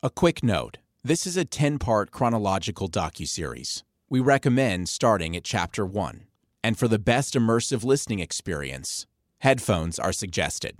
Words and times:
A 0.00 0.10
quick 0.10 0.44
note 0.44 0.78
this 1.02 1.26
is 1.26 1.36
a 1.36 1.44
10 1.44 1.80
part 1.80 2.12
chronological 2.12 2.88
docuseries. 2.88 3.82
We 4.08 4.20
recommend 4.20 4.88
starting 4.88 5.34
at 5.34 5.42
Chapter 5.42 5.84
1. 5.84 6.22
And 6.62 6.78
for 6.78 6.86
the 6.86 7.00
best 7.00 7.34
immersive 7.34 7.82
listening 7.82 8.20
experience, 8.20 9.08
headphones 9.38 9.98
are 9.98 10.12
suggested. 10.12 10.76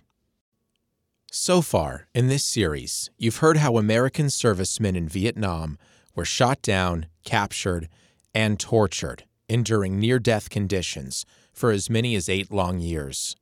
So 1.33 1.63
far, 1.63 2.07
in 2.15 2.29
this 2.29 2.45
series, 2.45 3.11
you've 3.19 3.39
heard 3.39 3.57
how 3.57 3.77
American 3.77 4.31
servicemen 4.31 4.95
in 4.95 5.09
Vietnam 5.09 5.79
were 6.15 6.25
shot 6.25 6.63
down, 6.63 7.07
captured, 7.25 7.89
and 8.33 8.61
tortured, 8.61 9.25
enduring 9.49 9.99
near 9.99 10.21
death 10.21 10.49
conditions 10.49 11.27
for 11.53 11.73
as 11.73 11.91
many 11.91 12.15
as 12.15 12.29
eight 12.29 12.53
long 12.53 12.79
years. 12.79 13.35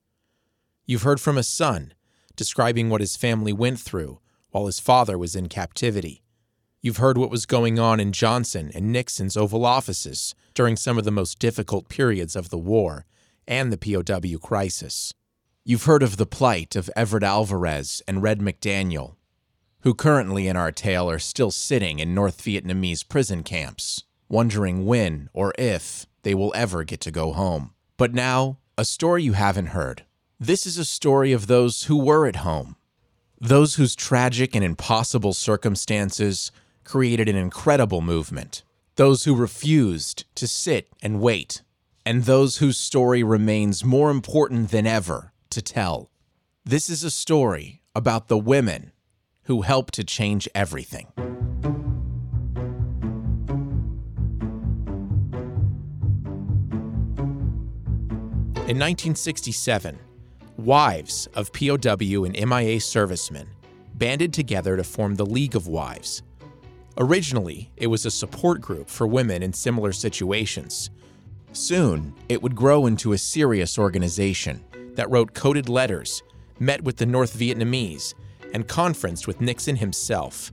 You've 0.87 1.03
heard 1.03 1.21
from 1.21 1.37
a 1.37 1.43
son 1.43 1.93
describing 2.35 2.89
what 2.89 3.01
his 3.01 3.15
family 3.15 3.53
went 3.53 3.79
through 3.79 4.19
while 4.57 4.65
his 4.65 4.79
father 4.79 5.19
was 5.19 5.35
in 5.35 5.47
captivity. 5.47 6.23
You've 6.81 6.97
heard 6.97 7.15
what 7.15 7.29
was 7.29 7.45
going 7.45 7.77
on 7.77 7.99
in 7.99 8.11
Johnson 8.11 8.71
and 8.73 8.91
Nixon's 8.91 9.37
Oval 9.37 9.63
Offices 9.63 10.33
during 10.55 10.75
some 10.75 10.97
of 10.97 11.05
the 11.05 11.11
most 11.11 11.37
difficult 11.37 11.89
periods 11.89 12.35
of 12.35 12.49
the 12.49 12.57
war 12.57 13.05
and 13.47 13.71
the 13.71 13.77
POW 13.77 14.39
crisis. 14.39 15.13
You've 15.63 15.83
heard 15.83 16.01
of 16.01 16.17
the 16.17 16.25
plight 16.25 16.75
of 16.75 16.89
Everett 16.95 17.21
Alvarez 17.21 18.01
and 18.07 18.23
Red 18.23 18.39
McDaniel, 18.39 19.17
who 19.81 19.93
currently 19.93 20.47
in 20.47 20.57
our 20.57 20.71
tale 20.71 21.07
are 21.07 21.19
still 21.19 21.51
sitting 21.51 21.99
in 21.99 22.15
North 22.15 22.41
Vietnamese 22.41 23.07
prison 23.07 23.43
camps, 23.43 24.05
wondering 24.27 24.87
when 24.87 25.29
or 25.33 25.53
if 25.59 26.07
they 26.23 26.33
will 26.33 26.51
ever 26.55 26.83
get 26.83 26.99
to 27.01 27.11
go 27.11 27.31
home. 27.31 27.75
But 27.95 28.15
now, 28.15 28.57
a 28.75 28.85
story 28.85 29.21
you 29.21 29.33
haven't 29.33 29.67
heard. 29.67 30.05
This 30.39 30.65
is 30.65 30.79
a 30.79 30.85
story 30.85 31.31
of 31.31 31.45
those 31.45 31.83
who 31.83 31.97
were 31.97 32.25
at 32.25 32.37
home 32.37 32.76
those 33.39 33.75
whose 33.75 33.95
tragic 33.95 34.55
and 34.55 34.63
impossible 34.63 35.33
circumstances 35.33 36.51
created 36.83 37.29
an 37.29 37.35
incredible 37.35 38.01
movement. 38.01 38.63
Those 38.95 39.25
who 39.25 39.35
refused 39.35 40.25
to 40.35 40.47
sit 40.47 40.89
and 41.03 41.21
wait. 41.21 41.61
And 42.05 42.23
those 42.23 42.57
whose 42.57 42.77
story 42.77 43.21
remains 43.21 43.83
more 43.83 44.09
important 44.09 44.71
than 44.71 44.87
ever 44.87 45.33
to 45.51 45.61
tell. 45.61 46.09
This 46.65 46.89
is 46.89 47.03
a 47.03 47.11
story 47.11 47.81
about 47.93 48.27
the 48.27 48.37
women 48.37 48.91
who 49.43 49.61
helped 49.61 49.93
to 49.95 50.03
change 50.03 50.49
everything. 50.55 51.07
In 58.67 58.77
1967, 58.79 59.99
Wives 60.57 61.27
of 61.35 61.53
POW 61.53 62.23
and 62.23 62.49
MIA 62.49 62.81
servicemen 62.81 63.47
banded 63.93 64.33
together 64.33 64.75
to 64.75 64.83
form 64.83 65.13
the 65.13 65.25
League 65.25 65.55
of 65.55 65.67
Wives. 65.67 66.23
Originally, 66.97 67.69
it 67.77 67.85
was 67.85 68.07
a 68.07 68.11
support 68.11 68.59
group 68.59 68.89
for 68.89 69.05
women 69.05 69.43
in 69.43 69.53
similar 69.53 69.91
situations. 69.91 70.89
Soon, 71.51 72.11
it 72.27 72.41
would 72.41 72.55
grow 72.55 72.87
into 72.87 73.13
a 73.13 73.19
serious 73.19 73.77
organization 73.77 74.63
that 74.95 75.11
wrote 75.11 75.35
coded 75.35 75.69
letters, 75.69 76.23
met 76.59 76.83
with 76.83 76.97
the 76.97 77.05
North 77.05 77.37
Vietnamese, 77.37 78.15
and 78.55 78.67
conferenced 78.67 79.27
with 79.27 79.39
Nixon 79.39 79.75
himself. 79.75 80.51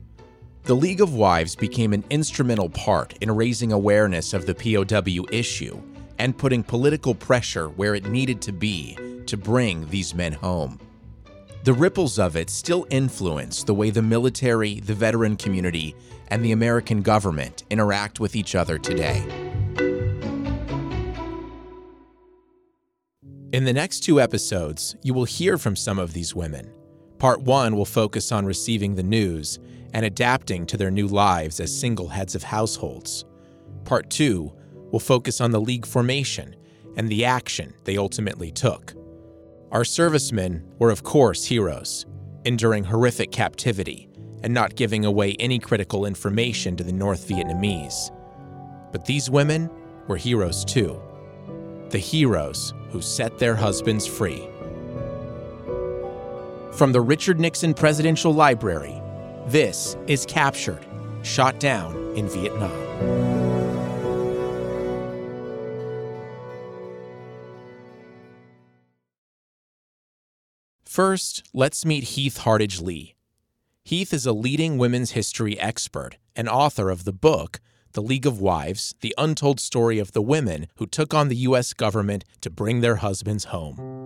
The 0.65 0.77
League 0.77 1.01
of 1.01 1.15
Wives 1.15 1.57
became 1.57 1.95
an 1.95 2.05
instrumental 2.11 2.69
part 2.69 3.15
in 3.23 3.31
raising 3.31 3.73
awareness 3.73 4.35
of 4.35 4.45
the 4.45 4.55
POW 4.55 5.25
issue 5.33 5.81
and 6.19 6.37
putting 6.37 6.63
political 6.63 7.15
pressure 7.15 7.71
where 7.71 7.95
it 7.95 8.05
needed 8.05 8.43
to 8.43 8.53
be 8.53 8.99
to 9.29 9.37
bring 9.37 9.89
these 9.89 10.15
men 10.15 10.33
home. 10.33 10.79
The 11.65 11.73
ripples 11.73 12.19
of 12.19 12.37
it 12.37 12.51
still 12.51 12.87
influence 12.91 13.65
the 13.65 13.75
way 13.75 13.91
the 13.91 14.03
military, 14.03 14.81
the 14.81 14.95
veteran 14.95 15.37
community, 15.37 15.97
and 16.29 16.45
the 16.45 16.53
American 16.53 17.01
government 17.01 17.65
interact 17.71 18.21
with 18.21 18.37
each 18.37 18.55
other 18.55 18.79
today. 18.79 19.25
In 23.53 23.65
the 23.65 23.73
next 23.73 24.01
two 24.01 24.21
episodes, 24.21 24.97
you 25.03 25.15
will 25.15 25.25
hear 25.25 25.57
from 25.57 25.77
some 25.77 25.99
of 25.99 26.13
these 26.13 26.35
women. 26.35 26.73
Part 27.19 27.41
one 27.41 27.77
will 27.77 27.85
focus 27.85 28.33
on 28.33 28.45
receiving 28.45 28.95
the 28.95 29.03
news 29.03 29.61
and 29.95 30.05
adapting 30.05 30.67
to 30.67 30.77
their 30.77 30.91
new 30.91 31.07
lives 31.07 31.61
as 31.61 31.73
single 31.75 32.09
heads 32.09 32.35
of 32.35 32.43
households. 32.43 33.25
Part 33.85 34.11
two 34.11 34.53
will 34.91 35.01
focus 35.01 35.41
on 35.41 35.53
the 35.53 35.61
League 35.61 35.87
formation 35.87 36.57
and 36.97 37.09
the 37.09 37.25
action 37.25 37.73
they 37.85 37.97
ultimately 37.97 38.51
took. 38.51 38.93
Our 39.75 39.85
servicemen 39.85 40.63
were, 40.79 40.93
of 40.93 41.03
course, 41.03 41.45
heroes, 41.45 42.07
enduring 42.45 42.85
horrific 42.85 43.33
captivity 43.33 44.09
and 44.45 44.55
not 44.55 44.77
giving 44.77 45.05
away 45.05 45.35
any 45.41 45.59
critical 45.59 46.07
information 46.07 46.77
to 46.77 46.85
the 46.85 46.93
North 46.93 47.27
Vietnamese. 47.29 48.13
But 48.93 49.05
these 49.05 49.29
women 49.29 49.69
were 50.07 50.17
heroes 50.17 50.65
too. 50.65 51.03
The 51.91 51.99
heroes 51.99 52.73
who 52.91 53.03
set 53.03 53.37
their 53.39 53.57
husbands 53.57 54.07
free. 54.07 54.49
From 56.71 56.93
the 56.93 57.01
Richard 57.01 57.41
Nixon 57.41 57.75
Presidential 57.75 58.33
Library, 58.33 59.03
this 59.49 59.97
is 60.07 60.25
Captured, 60.25 60.87
Shot 61.23 61.59
Down 61.59 61.97
in 62.15 62.29
Vietnam. 62.29 63.34
First, 70.95 71.43
let's 71.53 71.85
meet 71.85 72.05
Heath 72.15 72.37
Hardage 72.37 72.81
Lee. 72.81 73.17
Heath 73.83 74.13
is 74.13 74.27
a 74.27 74.33
leading 74.33 74.79
women's 74.79 75.11
history 75.11 75.59
expert 75.59 76.19
and 76.37 76.49
author 76.49 76.89
of 76.89 77.03
the 77.03 77.13
book, 77.13 77.61
The 77.95 78.01
League 78.01 78.27
of 78.27 78.41
Wives 78.41 78.95
The 79.01 79.13
Untold 79.19 79.59
Story 79.59 79.99
of 79.99 80.13
the 80.13 80.23
Women 80.23 80.69
Who 80.77 80.87
Took 80.87 81.13
on 81.13 81.27
the 81.27 81.49
U.S. 81.49 81.73
Government 81.73 82.25
to 82.43 82.49
Bring 82.49 82.81
Their 82.81 82.95
Husbands 82.95 83.47
Home. 83.47 84.04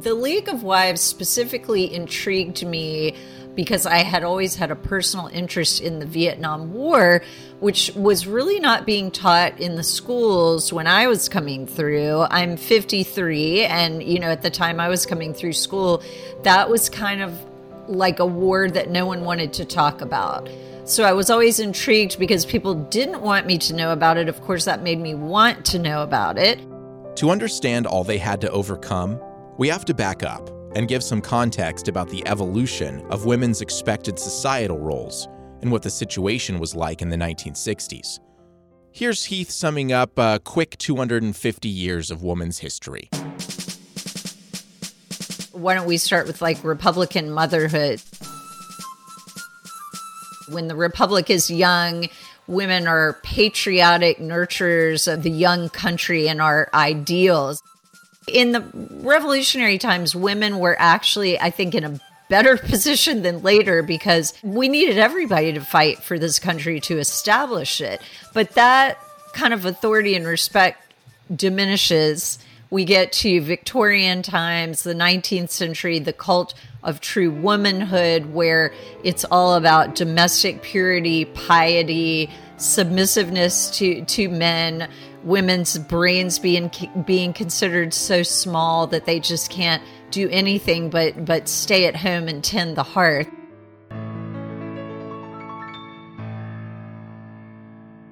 The 0.00 0.14
League 0.14 0.48
of 0.48 0.64
Wives 0.64 1.00
specifically 1.00 1.94
intrigued 1.94 2.66
me 2.66 3.14
because 3.54 3.86
I 3.86 3.98
had 3.98 4.24
always 4.24 4.56
had 4.56 4.72
a 4.72 4.76
personal 4.76 5.28
interest 5.28 5.80
in 5.80 6.00
the 6.00 6.06
Vietnam 6.06 6.72
War, 6.72 7.22
which 7.60 7.92
was 7.94 8.26
really 8.26 8.58
not 8.58 8.86
being 8.86 9.12
taught 9.12 9.60
in 9.60 9.76
the 9.76 9.84
schools 9.84 10.72
when 10.72 10.88
I 10.88 11.06
was 11.06 11.28
coming 11.28 11.68
through. 11.68 12.26
I'm 12.28 12.56
53, 12.56 13.66
and 13.66 14.02
you 14.02 14.18
know, 14.18 14.26
at 14.26 14.42
the 14.42 14.50
time 14.50 14.80
I 14.80 14.88
was 14.88 15.06
coming 15.06 15.32
through 15.32 15.52
school, 15.52 16.02
that 16.42 16.68
was 16.68 16.88
kind 16.88 17.22
of 17.22 17.32
like 17.86 18.18
a 18.18 18.26
war 18.26 18.68
that 18.68 18.90
no 18.90 19.06
one 19.06 19.24
wanted 19.24 19.52
to 19.52 19.64
talk 19.64 20.00
about. 20.00 20.48
So 20.86 21.04
I 21.04 21.12
was 21.12 21.30
always 21.30 21.60
intrigued 21.60 22.18
because 22.18 22.44
people 22.44 22.74
didn't 22.74 23.20
want 23.20 23.46
me 23.46 23.58
to 23.58 23.74
know 23.74 23.92
about 23.92 24.16
it. 24.16 24.28
Of 24.28 24.40
course, 24.42 24.64
that 24.64 24.82
made 24.82 24.98
me 24.98 25.14
want 25.14 25.64
to 25.66 25.78
know 25.78 26.02
about 26.02 26.36
it. 26.36 26.58
To 27.16 27.30
understand 27.30 27.86
all 27.86 28.02
they 28.02 28.18
had 28.18 28.40
to 28.40 28.50
overcome, 28.50 29.20
we 29.56 29.68
have 29.68 29.84
to 29.84 29.94
back 29.94 30.22
up 30.22 30.50
and 30.74 30.88
give 30.88 31.02
some 31.02 31.20
context 31.20 31.86
about 31.86 32.08
the 32.08 32.26
evolution 32.26 33.00
of 33.10 33.24
women's 33.24 33.60
expected 33.60 34.18
societal 34.18 34.78
roles 34.78 35.28
and 35.62 35.70
what 35.70 35.82
the 35.82 35.90
situation 35.90 36.58
was 36.58 36.74
like 36.74 37.00
in 37.00 37.08
the 37.08 37.16
1960s. 37.16 38.18
Here's 38.90 39.24
Heath 39.24 39.50
summing 39.50 39.92
up 39.92 40.18
a 40.18 40.40
quick 40.44 40.76
250 40.78 41.68
years 41.68 42.10
of 42.10 42.22
women's 42.22 42.58
history. 42.58 43.08
Why 45.52 45.74
don't 45.74 45.86
we 45.86 45.96
start 45.98 46.26
with 46.26 46.42
like 46.42 46.62
Republican 46.64 47.30
motherhood? 47.30 48.02
When 50.48 50.68
the 50.68 50.76
Republic 50.76 51.30
is 51.30 51.48
young, 51.48 52.08
women 52.46 52.86
are 52.86 53.14
patriotic 53.22 54.18
nurturers 54.18 55.10
of 55.10 55.22
the 55.22 55.30
young 55.30 55.68
country 55.70 56.28
and 56.28 56.42
our 56.42 56.68
ideals. 56.74 57.62
In 58.28 58.52
the 58.52 58.64
revolutionary 59.02 59.78
times, 59.78 60.14
women 60.14 60.58
were 60.58 60.76
actually, 60.78 61.38
I 61.38 61.50
think, 61.50 61.74
in 61.74 61.84
a 61.84 62.00
better 62.28 62.56
position 62.70 63.22
than 63.22 63.42
later 63.42 63.82
because 63.82 64.34
we 64.42 64.68
needed 64.68 64.98
everybody 64.98 65.52
to 65.52 65.60
fight 65.60 66.02
for 66.02 66.18
this 66.18 66.38
country 66.38 66.80
to 66.80 66.98
establish 66.98 67.80
it. 67.80 68.00
But 68.32 68.52
that 68.52 68.98
kind 69.32 69.52
of 69.52 69.64
authority 69.64 70.14
and 70.14 70.26
respect 70.26 70.80
diminishes. 71.34 72.38
We 72.70 72.84
get 72.84 73.12
to 73.12 73.40
Victorian 73.40 74.22
times, 74.22 74.82
the 74.82 74.94
19th 74.94 75.50
century, 75.50 75.98
the 75.98 76.12
cult 76.12 76.54
of 76.82 77.00
true 77.00 77.30
womanhood, 77.30 78.32
where 78.32 78.72
it's 79.02 79.24
all 79.24 79.54
about 79.54 79.94
domestic 79.94 80.62
purity, 80.62 81.24
piety, 81.24 82.30
submissiveness 82.56 83.76
to, 83.78 84.04
to 84.04 84.28
men, 84.28 84.88
women's 85.24 85.78
brains 85.78 86.38
being 86.38 86.70
being 87.06 87.32
considered 87.32 87.94
so 87.94 88.22
small 88.22 88.86
that 88.88 89.06
they 89.06 89.18
just 89.18 89.50
can't 89.50 89.82
do 90.10 90.28
anything 90.30 90.90
but 90.90 91.24
but 91.24 91.48
stay 91.48 91.86
at 91.86 91.96
home 91.96 92.28
and 92.28 92.44
tend 92.44 92.76
the 92.76 92.82
hearth. 92.82 93.28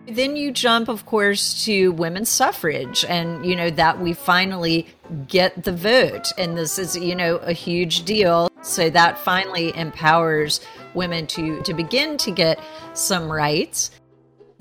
Then 0.09 0.37
you 0.37 0.53
jump, 0.53 0.89
of 0.89 1.07
course, 1.07 1.65
to 1.65 1.93
women's 1.93 2.29
suffrage, 2.29 3.03
and 3.07 3.47
you 3.47 3.57
know 3.57 3.71
that 3.71 3.99
we 3.99 4.13
finally 4.13 4.87
get 5.27 5.65
the 5.65 5.73
vote. 5.73 6.33
And 6.37 6.57
this 6.57 6.79
is, 6.79 6.97
you 6.97 7.15
know, 7.15 7.37
a 7.37 7.53
huge 7.53 8.05
deal. 8.05 8.51
So 8.63 8.91
that 8.91 9.19
finally 9.19 9.77
empowers 9.77 10.61
women 10.95 11.27
to, 11.29 11.63
to 11.63 11.75
begin 11.75 12.17
to 12.19 12.31
get 12.31 12.61
some 12.95 13.31
rights. 13.31 13.91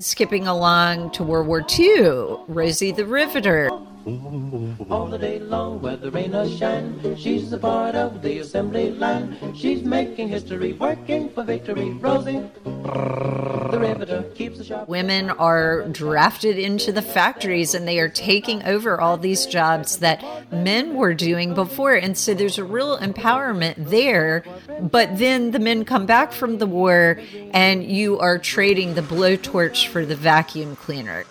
Skipping 0.02 0.48
along 0.48 1.12
to 1.12 1.22
World 1.22 1.46
War 1.46 1.64
II, 1.78 2.38
Rosie 2.48 2.90
the 2.90 3.06
Riveter. 3.06 3.70
All 4.04 5.06
the 5.06 5.18
day 5.18 5.38
long, 5.38 5.80
whether 5.80 6.10
rain 6.10 6.34
or 6.34 6.48
shine, 6.48 7.16
she's 7.16 7.52
a 7.52 7.58
part 7.58 7.94
of 7.94 8.20
the 8.20 8.38
assembly 8.38 8.90
line. 8.90 9.36
She's 9.54 9.84
making 9.84 10.28
history, 10.28 10.72
working 10.72 11.30
for 11.30 11.44
victory. 11.44 11.90
Rosie, 11.90 12.42
the 12.64 13.78
riveter, 13.78 14.24
keeps 14.34 14.58
the 14.58 14.64
shop. 14.64 14.88
Women 14.88 15.30
are 15.30 15.86
drafted 15.88 16.58
into 16.58 16.90
the 16.90 17.00
factories 17.02 17.74
and 17.74 17.86
they 17.86 18.00
are 18.00 18.08
taking 18.08 18.64
over 18.64 19.00
all 19.00 19.16
these 19.16 19.46
jobs 19.46 19.98
that 19.98 20.24
men 20.52 20.96
were 20.96 21.14
doing 21.14 21.54
before. 21.54 21.94
And 21.94 22.18
so 22.18 22.34
there's 22.34 22.58
a 22.58 22.64
real 22.64 22.98
empowerment 22.98 23.88
there. 23.88 24.44
But 24.80 25.18
then 25.18 25.52
the 25.52 25.60
men 25.60 25.84
come 25.84 26.06
back 26.06 26.32
from 26.32 26.58
the 26.58 26.66
war 26.66 27.20
and 27.52 27.84
you 27.84 28.18
are 28.18 28.38
trading 28.38 28.94
the 28.94 29.02
blowtorch 29.02 29.86
for 29.86 30.04
the 30.04 30.16
vacuum 30.16 30.74
cleaner 30.74 31.24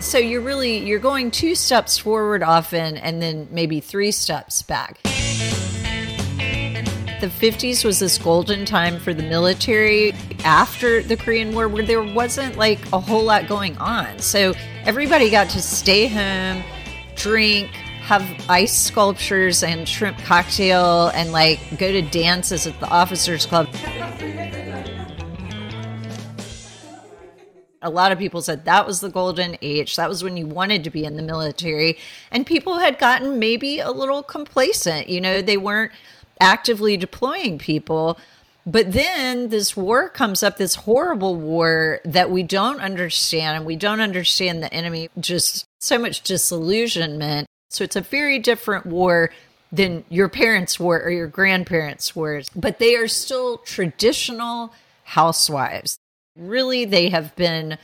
so 0.00 0.18
you're 0.18 0.40
really 0.40 0.78
you're 0.78 0.98
going 0.98 1.30
two 1.30 1.54
steps 1.54 1.98
forward 1.98 2.42
often 2.42 2.96
and 2.96 3.20
then 3.20 3.46
maybe 3.50 3.80
three 3.80 4.10
steps 4.10 4.62
back 4.62 4.98
the 7.20 7.26
50s 7.26 7.84
was 7.84 7.98
this 7.98 8.16
golden 8.16 8.64
time 8.64 8.98
for 8.98 9.12
the 9.12 9.22
military 9.22 10.12
after 10.42 11.02
the 11.02 11.18
Korean 11.18 11.54
War 11.54 11.68
where 11.68 11.84
there 11.84 12.02
wasn't 12.02 12.56
like 12.56 12.80
a 12.94 12.98
whole 12.98 13.22
lot 13.22 13.46
going 13.46 13.76
on. 13.76 14.18
So 14.20 14.54
everybody 14.86 15.28
got 15.28 15.50
to 15.50 15.60
stay 15.60 16.06
home, 16.06 16.64
drink, 17.16 17.68
have 18.00 18.24
ice 18.48 18.72
sculptures 18.72 19.62
and 19.62 19.86
shrimp 19.86 20.16
cocktail, 20.18 21.08
and 21.08 21.30
like 21.30 21.60
go 21.78 21.92
to 21.92 22.00
dances 22.00 22.66
at 22.66 22.80
the 22.80 22.88
officers' 22.88 23.44
club. 23.44 23.68
A 27.82 27.90
lot 27.90 28.12
of 28.12 28.18
people 28.18 28.42
said 28.42 28.64
that 28.64 28.86
was 28.86 29.00
the 29.00 29.08
golden 29.08 29.56
age. 29.62 29.96
That 29.96 30.08
was 30.08 30.22
when 30.22 30.36
you 30.36 30.46
wanted 30.46 30.84
to 30.84 30.90
be 30.90 31.04
in 31.04 31.16
the 31.16 31.22
military. 31.22 31.98
And 32.30 32.46
people 32.46 32.78
had 32.78 32.98
gotten 32.98 33.38
maybe 33.38 33.80
a 33.80 33.90
little 33.90 34.22
complacent. 34.22 35.08
You 35.08 35.20
know, 35.20 35.40
they 35.40 35.56
weren't 35.56 35.92
actively 36.40 36.96
deploying 36.96 37.58
people. 37.58 38.18
But 38.66 38.92
then 38.92 39.48
this 39.48 39.76
war 39.76 40.08
comes 40.08 40.42
up, 40.42 40.58
this 40.58 40.74
horrible 40.74 41.36
war 41.36 42.00
that 42.04 42.30
we 42.30 42.42
don't 42.42 42.80
understand, 42.80 43.56
and 43.56 43.66
we 43.66 43.76
don't 43.76 44.00
understand 44.00 44.62
the 44.62 44.72
enemy, 44.72 45.08
just 45.18 45.66
so 45.80 45.98
much 45.98 46.22
disillusionment. 46.22 47.46
So 47.70 47.84
it's 47.84 47.96
a 47.96 48.02
very 48.02 48.38
different 48.38 48.84
war 48.84 49.30
than 49.72 50.04
your 50.08 50.28
parents' 50.28 50.78
war 50.78 51.00
or 51.00 51.10
your 51.10 51.28
grandparents' 51.28 52.14
wars, 52.14 52.50
but 52.54 52.78
they 52.78 52.96
are 52.96 53.08
still 53.08 53.58
traditional 53.58 54.74
housewives. 55.04 55.99
Really, 56.36 56.84
they 56.84 57.08
have 57.08 57.34
been 57.34 57.76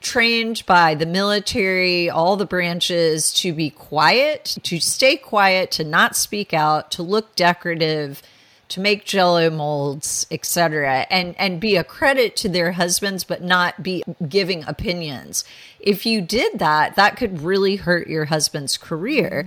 trained 0.00 0.64
by 0.66 0.96
the 0.96 1.06
military, 1.06 2.10
all 2.10 2.36
the 2.36 2.44
branches 2.44 3.32
to 3.34 3.52
be 3.52 3.70
quiet, 3.70 4.56
to 4.64 4.80
stay 4.80 5.16
quiet, 5.16 5.70
to 5.72 5.84
not 5.84 6.16
speak 6.16 6.52
out, 6.52 6.90
to 6.92 7.04
look 7.04 7.36
decorative, 7.36 8.20
to 8.68 8.80
make 8.80 9.04
jello 9.04 9.48
molds, 9.48 10.26
etc. 10.30 11.06
and 11.08 11.36
and 11.38 11.60
be 11.60 11.76
a 11.76 11.84
credit 11.84 12.34
to 12.36 12.48
their 12.48 12.72
husbands 12.72 13.22
but 13.22 13.42
not 13.42 13.80
be 13.82 14.02
giving 14.28 14.64
opinions. 14.64 15.44
If 15.78 16.04
you 16.04 16.20
did 16.20 16.58
that, 16.58 16.96
that 16.96 17.16
could 17.16 17.42
really 17.42 17.76
hurt 17.76 18.08
your 18.08 18.24
husband's 18.24 18.76
career. 18.76 19.46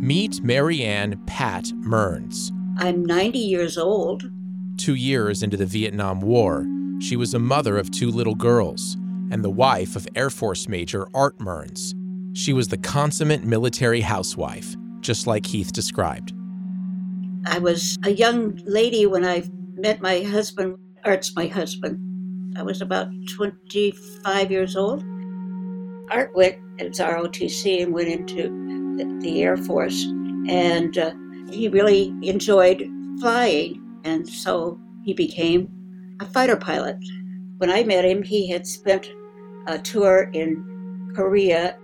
Meet 0.00 0.42
Marianne 0.42 1.22
Pat 1.26 1.66
Mearns. 1.74 2.50
I'm 2.78 3.04
90 3.04 3.38
years 3.38 3.76
old. 3.76 4.30
Two 4.76 4.94
years 4.94 5.42
into 5.42 5.56
the 5.56 5.64
Vietnam 5.64 6.20
War, 6.20 6.66
she 7.00 7.16
was 7.16 7.32
a 7.32 7.38
mother 7.38 7.78
of 7.78 7.90
two 7.90 8.10
little 8.10 8.34
girls 8.34 8.96
and 9.30 9.42
the 9.42 9.50
wife 9.50 9.96
of 9.96 10.06
Air 10.14 10.28
Force 10.28 10.68
Major 10.68 11.06
Art 11.14 11.40
Mearns. 11.40 11.94
She 12.34 12.52
was 12.52 12.68
the 12.68 12.76
consummate 12.76 13.42
military 13.42 14.02
housewife, 14.02 14.76
just 15.00 15.26
like 15.26 15.46
Heath 15.46 15.72
described. 15.72 16.34
I 17.46 17.58
was 17.58 17.96
a 18.04 18.10
young 18.10 18.60
lady 18.66 19.06
when 19.06 19.24
I 19.24 19.44
met 19.76 20.02
my 20.02 20.20
husband. 20.20 20.76
Art's 21.04 21.34
my 21.34 21.46
husband. 21.46 22.56
I 22.58 22.62
was 22.62 22.82
about 22.82 23.08
25 23.34 24.50
years 24.50 24.76
old. 24.76 25.02
Art 26.10 26.34
went, 26.34 26.56
was 26.78 26.98
ROTC, 26.98 27.82
and 27.82 27.94
went 27.94 28.08
into 28.08 28.42
the, 28.98 29.18
the 29.22 29.42
Air 29.42 29.56
Force. 29.56 30.04
And 30.48 30.98
uh, 30.98 31.12
he 31.50 31.68
really 31.68 32.14
enjoyed 32.22 32.86
flying. 33.20 33.85
And 34.06 34.28
so 34.28 34.78
he 35.04 35.12
became 35.14 35.68
a 36.20 36.26
fighter 36.26 36.56
pilot. 36.56 36.96
When 37.58 37.70
I 37.70 37.82
met 37.82 38.04
him, 38.04 38.22
he 38.22 38.48
had 38.48 38.64
spent 38.64 39.10
a 39.66 39.80
tour 39.80 40.30
in 40.32 41.12
Korea. 41.16 41.76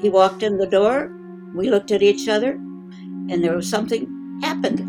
He 0.00 0.08
walked 0.08 0.42
in 0.42 0.58
the 0.58 0.66
door, 0.66 1.12
we 1.54 1.70
looked 1.70 1.92
at 1.92 2.02
each 2.02 2.28
other, 2.28 2.52
and 2.52 3.44
there 3.44 3.54
was 3.54 3.70
something 3.70 4.40
happened. 4.42 4.80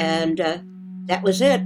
And 0.00 0.40
uh, 0.40 0.58
that 1.06 1.24
was 1.24 1.40
it. 1.40 1.62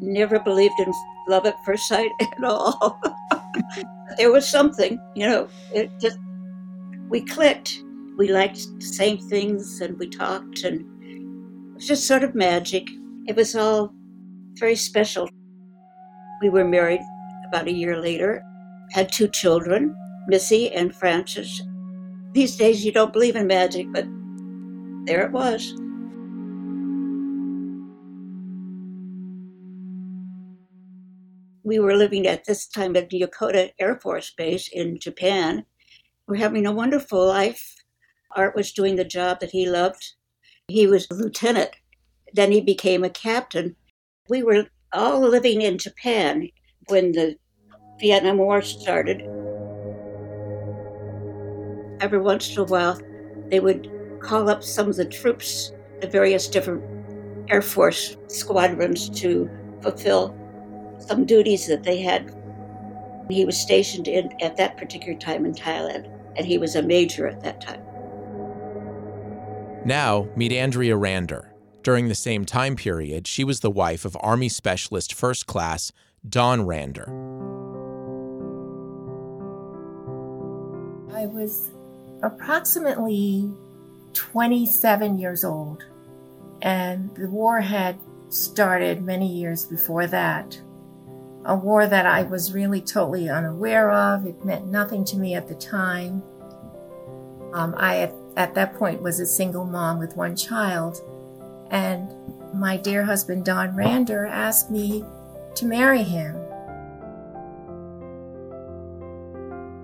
Never 0.00 0.40
believed 0.40 0.78
in 0.78 0.92
love 1.28 1.46
at 1.46 1.64
first 1.64 1.88
sight 1.88 2.10
at 2.20 2.44
all. 2.44 3.00
there 4.18 4.30
was 4.30 4.46
something, 4.46 5.00
you 5.14 5.26
know, 5.26 5.48
it 5.74 5.90
just, 5.98 6.18
we 7.08 7.22
clicked. 7.22 7.82
We 8.18 8.32
liked 8.32 8.66
the 8.80 8.84
same 8.84 9.18
things 9.18 9.80
and 9.80 9.96
we 9.96 10.08
talked 10.08 10.64
and 10.64 10.84
it 11.04 11.74
was 11.74 11.86
just 11.86 12.06
sort 12.06 12.24
of 12.24 12.34
magic. 12.34 12.90
It 13.28 13.36
was 13.36 13.54
all 13.54 13.94
very 14.54 14.74
special. 14.74 15.30
We 16.42 16.48
were 16.48 16.64
married 16.64 17.00
about 17.46 17.68
a 17.68 17.72
year 17.72 18.00
later, 18.00 18.42
had 18.90 19.12
two 19.12 19.28
children, 19.28 19.94
Missy 20.26 20.72
and 20.72 20.92
Francis. 20.94 21.62
These 22.32 22.56
days 22.56 22.84
you 22.84 22.90
don't 22.90 23.12
believe 23.12 23.36
in 23.36 23.46
magic, 23.46 23.86
but 23.92 24.06
there 25.06 25.24
it 25.24 25.32
was. 25.32 25.72
We 31.62 31.78
were 31.78 31.94
living 31.94 32.26
at 32.26 32.46
this 32.46 32.66
time 32.66 32.96
at 32.96 33.10
Yokota 33.10 33.70
Air 33.78 34.00
Force 34.00 34.32
Base 34.36 34.68
in 34.72 34.98
Japan. 34.98 35.66
We're 36.26 36.36
having 36.36 36.66
a 36.66 36.72
wonderful 36.72 37.24
life. 37.24 37.77
Art 38.32 38.54
was 38.54 38.72
doing 38.72 38.96
the 38.96 39.04
job 39.04 39.40
that 39.40 39.50
he 39.50 39.68
loved 39.68 40.14
he 40.68 40.86
was 40.86 41.06
a 41.10 41.14
lieutenant. 41.14 41.70
Then 42.34 42.52
he 42.52 42.60
became 42.60 43.02
a 43.02 43.08
captain. 43.08 43.74
We 44.28 44.42
were 44.42 44.66
all 44.92 45.20
living 45.20 45.62
in 45.62 45.78
Japan 45.78 46.50
when 46.88 47.12
the 47.12 47.36
Vietnam 47.98 48.36
War 48.36 48.60
started. 48.60 49.22
Every 52.02 52.18
once 52.18 52.52
in 52.52 52.58
a 52.58 52.64
while, 52.64 53.00
they 53.48 53.60
would 53.60 53.90
call 54.20 54.50
up 54.50 54.62
some 54.62 54.88
of 54.88 54.96
the 54.96 55.06
troops, 55.06 55.72
the 56.02 56.06
various 56.06 56.48
different 56.48 56.84
Air 57.48 57.62
Force 57.62 58.18
squadrons, 58.26 59.08
to 59.20 59.48
fulfill 59.80 60.36
some 60.98 61.24
duties 61.24 61.66
that 61.66 61.82
they 61.82 62.02
had. 62.02 62.34
He 63.30 63.46
was 63.46 63.58
stationed 63.58 64.06
in, 64.06 64.30
at 64.42 64.58
that 64.58 64.76
particular 64.76 65.18
time 65.18 65.46
in 65.46 65.54
Thailand, 65.54 66.10
and 66.36 66.46
he 66.46 66.58
was 66.58 66.76
a 66.76 66.82
major 66.82 67.26
at 67.26 67.42
that 67.42 67.62
time. 67.62 67.87
Now, 69.84 70.28
meet 70.36 70.52
Andrea 70.52 70.94
Rander. 70.94 71.50
During 71.82 72.08
the 72.08 72.14
same 72.14 72.44
time 72.44 72.76
period, 72.76 73.26
she 73.26 73.44
was 73.44 73.60
the 73.60 73.70
wife 73.70 74.04
of 74.04 74.16
Army 74.20 74.48
Specialist 74.48 75.14
First 75.14 75.46
Class 75.46 75.92
Don 76.28 76.62
Rander. 76.62 77.08
I 81.14 81.26
was 81.26 81.70
approximately 82.22 83.50
27 84.12 85.18
years 85.18 85.44
old, 85.44 85.84
and 86.60 87.14
the 87.14 87.28
war 87.28 87.60
had 87.60 87.98
started 88.28 89.02
many 89.02 89.28
years 89.28 89.64
before 89.64 90.06
that. 90.08 90.60
A 91.44 91.54
war 91.54 91.86
that 91.86 92.04
I 92.04 92.24
was 92.24 92.52
really 92.52 92.80
totally 92.80 93.30
unaware 93.30 93.90
of. 93.90 94.26
It 94.26 94.44
meant 94.44 94.66
nothing 94.66 95.04
to 95.06 95.16
me 95.16 95.34
at 95.34 95.48
the 95.48 95.54
time. 95.54 96.22
Um, 97.54 97.74
I 97.78 98.12
at 98.38 98.54
that 98.54 98.74
point 98.76 99.02
was 99.02 99.18
a 99.18 99.26
single 99.26 99.64
mom 99.64 99.98
with 99.98 100.16
one 100.16 100.36
child. 100.36 101.02
And 101.72 102.08
my 102.54 102.76
dear 102.76 103.02
husband, 103.02 103.44
Don 103.44 103.74
Rander, 103.74 104.30
asked 104.30 104.70
me 104.70 105.04
to 105.56 105.66
marry 105.66 106.04
him. 106.04 106.36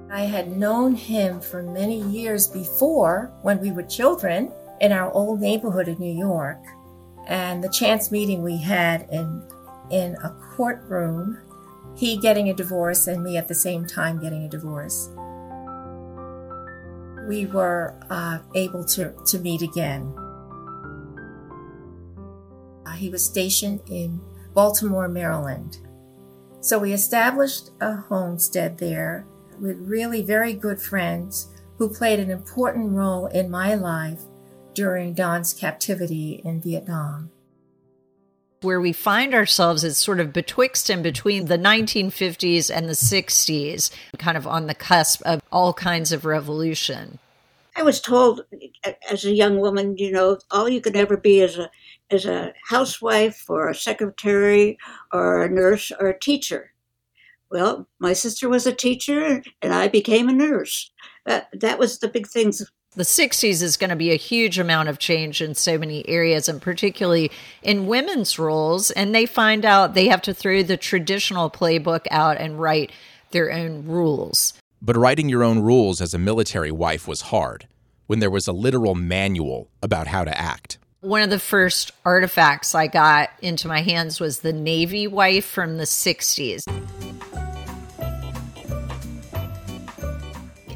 I 0.08 0.20
had 0.20 0.56
known 0.56 0.94
him 0.94 1.40
for 1.40 1.64
many 1.64 2.00
years 2.00 2.46
before 2.46 3.32
when 3.42 3.60
we 3.60 3.72
were 3.72 3.82
children 3.82 4.52
in 4.80 4.92
our 4.92 5.12
old 5.12 5.40
neighborhood 5.40 5.88
of 5.88 5.98
New 5.98 6.16
York. 6.16 6.62
And 7.26 7.62
the 7.62 7.68
chance 7.68 8.12
meeting 8.12 8.44
we 8.44 8.56
had 8.56 9.08
in, 9.10 9.42
in 9.90 10.14
a 10.22 10.30
courtroom 10.54 11.38
he 11.96 12.16
getting 12.16 12.48
a 12.48 12.54
divorce 12.54 13.08
and 13.08 13.22
me 13.22 13.36
at 13.36 13.48
the 13.48 13.54
same 13.54 13.86
time 13.86 14.20
getting 14.20 14.44
a 14.44 14.48
divorce. 14.48 15.10
We 17.26 17.46
were 17.46 17.94
uh, 18.10 18.38
able 18.54 18.84
to, 18.86 19.14
to 19.26 19.38
meet 19.38 19.62
again. 19.62 20.12
Uh, 22.86 22.92
he 22.92 23.08
was 23.08 23.24
stationed 23.24 23.80
in 23.88 24.20
Baltimore, 24.52 25.08
Maryland. 25.08 25.78
So 26.60 26.78
we 26.78 26.92
established 26.92 27.70
a 27.80 27.94
homestead 27.94 28.78
there 28.78 29.26
with 29.60 29.76
really 29.78 30.22
very 30.22 30.52
good 30.52 30.80
friends 30.80 31.48
who 31.78 31.88
played 31.88 32.20
an 32.20 32.30
important 32.30 32.92
role 32.92 33.26
in 33.26 33.50
my 33.50 33.74
life 33.74 34.20
during 34.74 35.14
Don's 35.14 35.52
captivity 35.52 36.40
in 36.44 36.60
Vietnam. 36.60 37.30
Where 38.64 38.80
we 38.80 38.94
find 38.94 39.34
ourselves 39.34 39.84
is 39.84 39.98
sort 39.98 40.20
of 40.20 40.32
betwixt 40.32 40.88
and 40.88 41.02
between 41.02 41.46
the 41.46 41.58
1950s 41.58 42.74
and 42.74 42.88
the 42.88 42.94
60s, 42.94 43.90
kind 44.16 44.38
of 44.38 44.46
on 44.46 44.68
the 44.68 44.74
cusp 44.74 45.20
of 45.26 45.42
all 45.52 45.74
kinds 45.74 46.12
of 46.12 46.24
revolution. 46.24 47.18
I 47.76 47.82
was 47.82 48.00
told 48.00 48.46
as 49.10 49.26
a 49.26 49.34
young 49.34 49.58
woman, 49.58 49.98
you 49.98 50.10
know, 50.10 50.38
all 50.50 50.66
you 50.66 50.80
could 50.80 50.96
ever 50.96 51.18
be 51.18 51.40
is 51.40 51.58
a 51.58 51.70
is 52.08 52.24
a 52.24 52.54
housewife 52.66 53.44
or 53.50 53.68
a 53.68 53.74
secretary 53.74 54.78
or 55.12 55.44
a 55.44 55.50
nurse 55.50 55.92
or 56.00 56.08
a 56.08 56.18
teacher. 56.18 56.72
Well, 57.50 57.86
my 57.98 58.14
sister 58.14 58.48
was 58.48 58.66
a 58.66 58.72
teacher 58.72 59.42
and 59.60 59.74
I 59.74 59.88
became 59.88 60.30
a 60.30 60.32
nurse. 60.32 60.90
That 61.26 61.78
was 61.78 61.98
the 61.98 62.08
big 62.08 62.26
things. 62.28 62.62
The 62.96 63.02
60s 63.02 63.60
is 63.60 63.76
going 63.76 63.90
to 63.90 63.96
be 63.96 64.12
a 64.12 64.16
huge 64.16 64.56
amount 64.56 64.88
of 64.88 65.00
change 65.00 65.42
in 65.42 65.56
so 65.56 65.78
many 65.78 66.08
areas, 66.08 66.48
and 66.48 66.62
particularly 66.62 67.32
in 67.60 67.88
women's 67.88 68.38
roles. 68.38 68.92
And 68.92 69.12
they 69.12 69.26
find 69.26 69.64
out 69.64 69.94
they 69.94 70.06
have 70.06 70.22
to 70.22 70.32
throw 70.32 70.62
the 70.62 70.76
traditional 70.76 71.50
playbook 71.50 72.06
out 72.12 72.36
and 72.36 72.60
write 72.60 72.92
their 73.32 73.50
own 73.50 73.84
rules. 73.84 74.54
But 74.80 74.96
writing 74.96 75.28
your 75.28 75.42
own 75.42 75.58
rules 75.58 76.00
as 76.00 76.14
a 76.14 76.18
military 76.18 76.70
wife 76.70 77.08
was 77.08 77.22
hard 77.22 77.66
when 78.06 78.20
there 78.20 78.30
was 78.30 78.46
a 78.46 78.52
literal 78.52 78.94
manual 78.94 79.68
about 79.82 80.06
how 80.06 80.22
to 80.22 80.38
act. 80.38 80.78
One 81.00 81.22
of 81.22 81.30
the 81.30 81.40
first 81.40 81.90
artifacts 82.04 82.76
I 82.76 82.86
got 82.86 83.30
into 83.42 83.66
my 83.66 83.80
hands 83.80 84.20
was 84.20 84.40
the 84.40 84.52
Navy 84.52 85.08
wife 85.08 85.46
from 85.46 85.78
the 85.78 85.84
60s. 85.84 86.62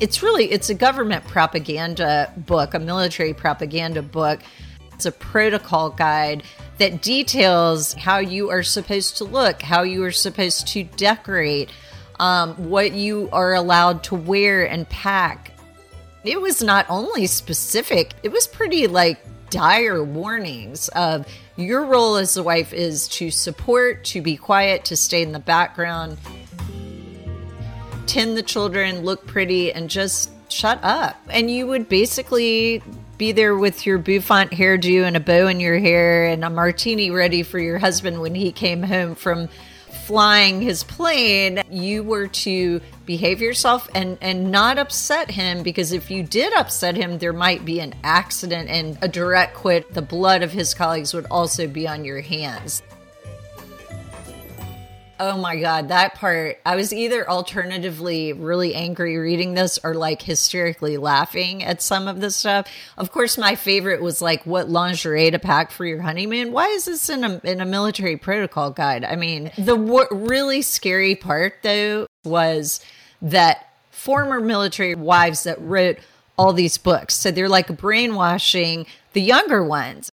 It's 0.00 0.22
really 0.22 0.50
it's 0.52 0.70
a 0.70 0.74
government 0.74 1.24
propaganda 1.26 2.32
book, 2.36 2.74
a 2.74 2.78
military 2.78 3.34
propaganda 3.34 4.02
book. 4.02 4.40
It's 4.92 5.06
a 5.06 5.12
protocol 5.12 5.90
guide 5.90 6.44
that 6.78 7.02
details 7.02 7.94
how 7.94 8.18
you 8.18 8.50
are 8.50 8.62
supposed 8.62 9.16
to 9.18 9.24
look, 9.24 9.62
how 9.62 9.82
you 9.82 10.04
are 10.04 10.12
supposed 10.12 10.68
to 10.68 10.84
decorate, 10.84 11.70
um, 12.20 12.54
what 12.70 12.92
you 12.92 13.28
are 13.32 13.54
allowed 13.54 14.04
to 14.04 14.14
wear 14.14 14.68
and 14.68 14.88
pack. 14.88 15.52
It 16.22 16.40
was 16.40 16.62
not 16.62 16.86
only 16.88 17.26
specific, 17.26 18.12
it 18.22 18.30
was 18.30 18.46
pretty 18.46 18.86
like 18.86 19.18
dire 19.50 20.04
warnings 20.04 20.88
of 20.90 21.26
your 21.56 21.84
role 21.84 22.16
as 22.16 22.36
a 22.36 22.42
wife 22.42 22.72
is 22.72 23.08
to 23.08 23.30
support, 23.30 24.04
to 24.04 24.22
be 24.22 24.36
quiet, 24.36 24.84
to 24.86 24.96
stay 24.96 25.22
in 25.22 25.32
the 25.32 25.40
background 25.40 26.18
tend 28.08 28.36
the 28.36 28.42
children, 28.42 29.02
look 29.02 29.26
pretty, 29.26 29.72
and 29.72 29.88
just 29.88 30.30
shut 30.50 30.80
up. 30.82 31.20
And 31.30 31.50
you 31.50 31.66
would 31.66 31.88
basically 31.88 32.82
be 33.18 33.32
there 33.32 33.56
with 33.56 33.84
your 33.84 33.98
bouffant 33.98 34.50
hairdo 34.52 35.04
and 35.04 35.16
a 35.16 35.20
bow 35.20 35.48
in 35.48 35.60
your 35.60 35.78
hair 35.78 36.26
and 36.26 36.44
a 36.44 36.50
martini 36.50 37.10
ready 37.10 37.42
for 37.42 37.58
your 37.58 37.78
husband 37.78 38.20
when 38.20 38.34
he 38.34 38.52
came 38.52 38.82
home 38.82 39.14
from 39.14 39.48
flying 40.06 40.62
his 40.62 40.84
plane. 40.84 41.60
You 41.70 42.02
were 42.02 42.28
to 42.28 42.80
behave 43.04 43.40
yourself 43.42 43.88
and 43.94 44.16
and 44.20 44.50
not 44.50 44.78
upset 44.78 45.30
him 45.30 45.62
because 45.62 45.92
if 45.92 46.10
you 46.10 46.22
did 46.22 46.52
upset 46.54 46.94
him 46.96 47.18
there 47.18 47.32
might 47.32 47.64
be 47.64 47.80
an 47.80 47.94
accident 48.04 48.68
and 48.68 48.98
a 49.02 49.08
direct 49.08 49.54
quit 49.54 49.94
the 49.94 50.02
blood 50.02 50.42
of 50.42 50.52
his 50.52 50.74
colleagues 50.74 51.14
would 51.14 51.26
also 51.30 51.66
be 51.66 51.88
on 51.88 52.04
your 52.04 52.20
hands 52.20 52.82
Oh 55.20 55.36
my 55.36 55.56
God, 55.56 55.88
that 55.88 56.14
part. 56.14 56.60
I 56.64 56.76
was 56.76 56.92
either 56.92 57.28
alternatively 57.28 58.32
really 58.32 58.74
angry 58.74 59.16
reading 59.16 59.54
this 59.54 59.76
or 59.82 59.94
like 59.94 60.22
hysterically 60.22 60.96
laughing 60.96 61.64
at 61.64 61.82
some 61.82 62.06
of 62.06 62.20
the 62.20 62.30
stuff. 62.30 62.68
Of 62.96 63.10
course, 63.10 63.36
my 63.36 63.56
favorite 63.56 64.00
was 64.00 64.22
like 64.22 64.46
what 64.46 64.68
lingerie 64.68 65.32
to 65.32 65.40
pack 65.40 65.72
for 65.72 65.84
your 65.84 66.02
honeymoon. 66.02 66.52
Why 66.52 66.68
is 66.68 66.84
this 66.84 67.10
in 67.10 67.24
a, 67.24 67.40
in 67.42 67.60
a 67.60 67.66
military 67.66 68.16
protocol 68.16 68.70
guide? 68.70 69.04
I 69.04 69.16
mean, 69.16 69.50
the 69.56 69.76
w- 69.76 70.06
really 70.12 70.62
scary 70.62 71.16
part 71.16 71.54
though 71.62 72.06
was 72.24 72.80
that 73.20 73.72
former 73.90 74.40
military 74.40 74.94
wives 74.94 75.42
that 75.42 75.60
wrote 75.60 75.98
all 76.36 76.52
these 76.52 76.78
books. 76.78 77.14
So 77.14 77.32
they're 77.32 77.48
like 77.48 77.76
brainwashing 77.76 78.86
the 79.14 79.20
younger 79.20 79.64
ones. 79.64 80.10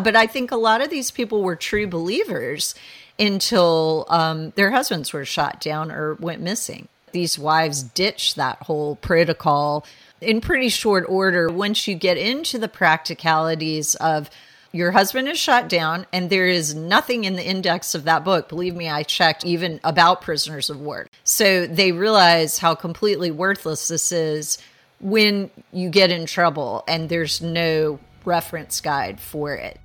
But 0.00 0.14
I 0.14 0.28
think 0.28 0.52
a 0.52 0.56
lot 0.56 0.82
of 0.82 0.90
these 0.90 1.10
people 1.10 1.42
were 1.42 1.56
true 1.56 1.86
believers 1.88 2.76
until 3.18 4.06
um, 4.08 4.50
their 4.56 4.70
husbands 4.70 5.12
were 5.12 5.24
shot 5.24 5.60
down 5.60 5.90
or 5.90 6.14
went 6.14 6.42
missing. 6.42 6.88
These 7.12 7.38
wives 7.38 7.82
ditched 7.82 8.36
that 8.36 8.58
whole 8.62 8.96
protocol 8.96 9.86
in 10.20 10.40
pretty 10.40 10.68
short 10.68 11.04
order. 11.08 11.48
Once 11.48 11.88
you 11.88 11.94
get 11.94 12.18
into 12.18 12.58
the 12.58 12.68
practicalities 12.68 13.94
of 13.96 14.28
your 14.72 14.90
husband 14.90 15.28
is 15.28 15.38
shot 15.38 15.68
down, 15.68 16.06
and 16.12 16.28
there 16.28 16.46
is 16.46 16.74
nothing 16.74 17.24
in 17.24 17.36
the 17.36 17.46
index 17.46 17.94
of 17.94 18.04
that 18.04 18.24
book. 18.24 18.48
Believe 18.48 18.74
me, 18.74 18.90
I 18.90 19.02
checked 19.02 19.44
even 19.44 19.80
about 19.82 20.20
prisoners 20.20 20.68
of 20.68 20.80
war. 20.80 21.06
So 21.24 21.66
they 21.66 21.92
realize 21.92 22.58
how 22.58 22.74
completely 22.74 23.30
worthless 23.30 23.88
this 23.88 24.12
is 24.12 24.58
when 25.00 25.50
you 25.72 25.88
get 25.88 26.10
in 26.10 26.26
trouble 26.26 26.84
and 26.86 27.08
there's 27.08 27.40
no 27.40 27.98
reference 28.24 28.80
guide 28.80 29.20
for 29.20 29.54
it. 29.54 29.78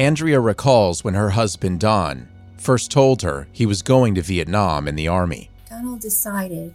Andrea 0.00 0.40
recalls 0.40 1.04
when 1.04 1.12
her 1.12 1.28
husband 1.28 1.78
Don 1.78 2.26
first 2.56 2.90
told 2.90 3.20
her 3.20 3.46
he 3.52 3.66
was 3.66 3.82
going 3.82 4.14
to 4.14 4.22
Vietnam 4.22 4.88
in 4.88 4.94
the 4.94 5.08
Army. 5.08 5.50
Donald 5.68 6.00
decided 6.00 6.72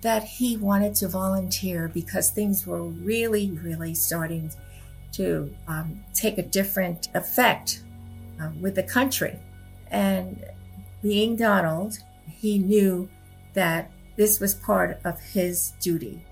that 0.00 0.24
he 0.24 0.56
wanted 0.56 0.94
to 0.94 1.08
volunteer 1.08 1.88
because 1.88 2.30
things 2.30 2.66
were 2.66 2.84
really, 2.84 3.50
really 3.50 3.92
starting 3.92 4.50
to 5.12 5.54
um, 5.66 6.02
take 6.14 6.38
a 6.38 6.42
different 6.42 7.10
effect 7.14 7.82
uh, 8.40 8.48
with 8.62 8.76
the 8.76 8.82
country. 8.82 9.38
And 9.90 10.42
being 11.02 11.36
Donald, 11.36 11.98
he 12.24 12.58
knew 12.58 13.10
that 13.52 13.90
this 14.16 14.40
was 14.40 14.54
part 14.54 14.98
of 15.04 15.20
his 15.20 15.74
duty. 15.82 16.24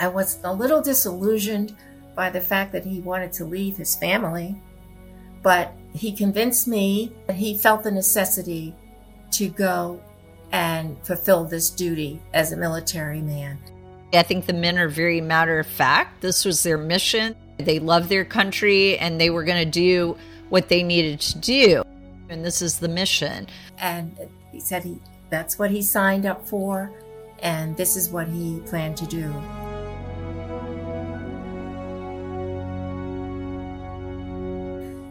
I 0.00 0.06
was 0.06 0.38
a 0.44 0.52
little 0.52 0.80
disillusioned 0.80 1.74
by 2.14 2.30
the 2.30 2.40
fact 2.40 2.72
that 2.72 2.84
he 2.84 3.00
wanted 3.00 3.32
to 3.34 3.44
leave 3.44 3.76
his 3.76 3.96
family, 3.96 4.56
but 5.42 5.72
he 5.92 6.12
convinced 6.12 6.66
me 6.66 7.12
that 7.26 7.36
he 7.36 7.56
felt 7.56 7.82
the 7.82 7.90
necessity 7.90 8.74
to 9.32 9.48
go 9.48 10.00
and 10.52 10.96
fulfill 11.04 11.44
this 11.44 11.70
duty 11.70 12.20
as 12.32 12.52
a 12.52 12.56
military 12.56 13.20
man. 13.20 13.58
I 14.12 14.22
think 14.22 14.46
the 14.46 14.52
men 14.52 14.78
are 14.78 14.88
very 14.88 15.20
matter 15.20 15.58
of 15.58 15.66
fact. 15.66 16.20
This 16.20 16.44
was 16.44 16.62
their 16.62 16.78
mission. 16.78 17.34
They 17.58 17.78
love 17.78 18.08
their 18.08 18.24
country 18.24 18.96
and 18.98 19.20
they 19.20 19.30
were 19.30 19.44
going 19.44 19.64
to 19.64 19.70
do 19.70 20.16
what 20.50 20.68
they 20.68 20.82
needed 20.82 21.20
to 21.20 21.38
do. 21.38 21.82
And 22.28 22.44
this 22.44 22.62
is 22.62 22.78
the 22.78 22.88
mission. 22.88 23.48
And 23.78 24.16
he 24.52 24.60
said 24.60 24.84
he 24.84 25.00
that's 25.30 25.58
what 25.58 25.70
he 25.70 25.82
signed 25.82 26.26
up 26.26 26.46
for 26.46 26.92
and 27.40 27.76
this 27.76 27.96
is 27.96 28.08
what 28.08 28.28
he 28.28 28.60
planned 28.66 28.96
to 28.98 29.06
do. 29.06 29.32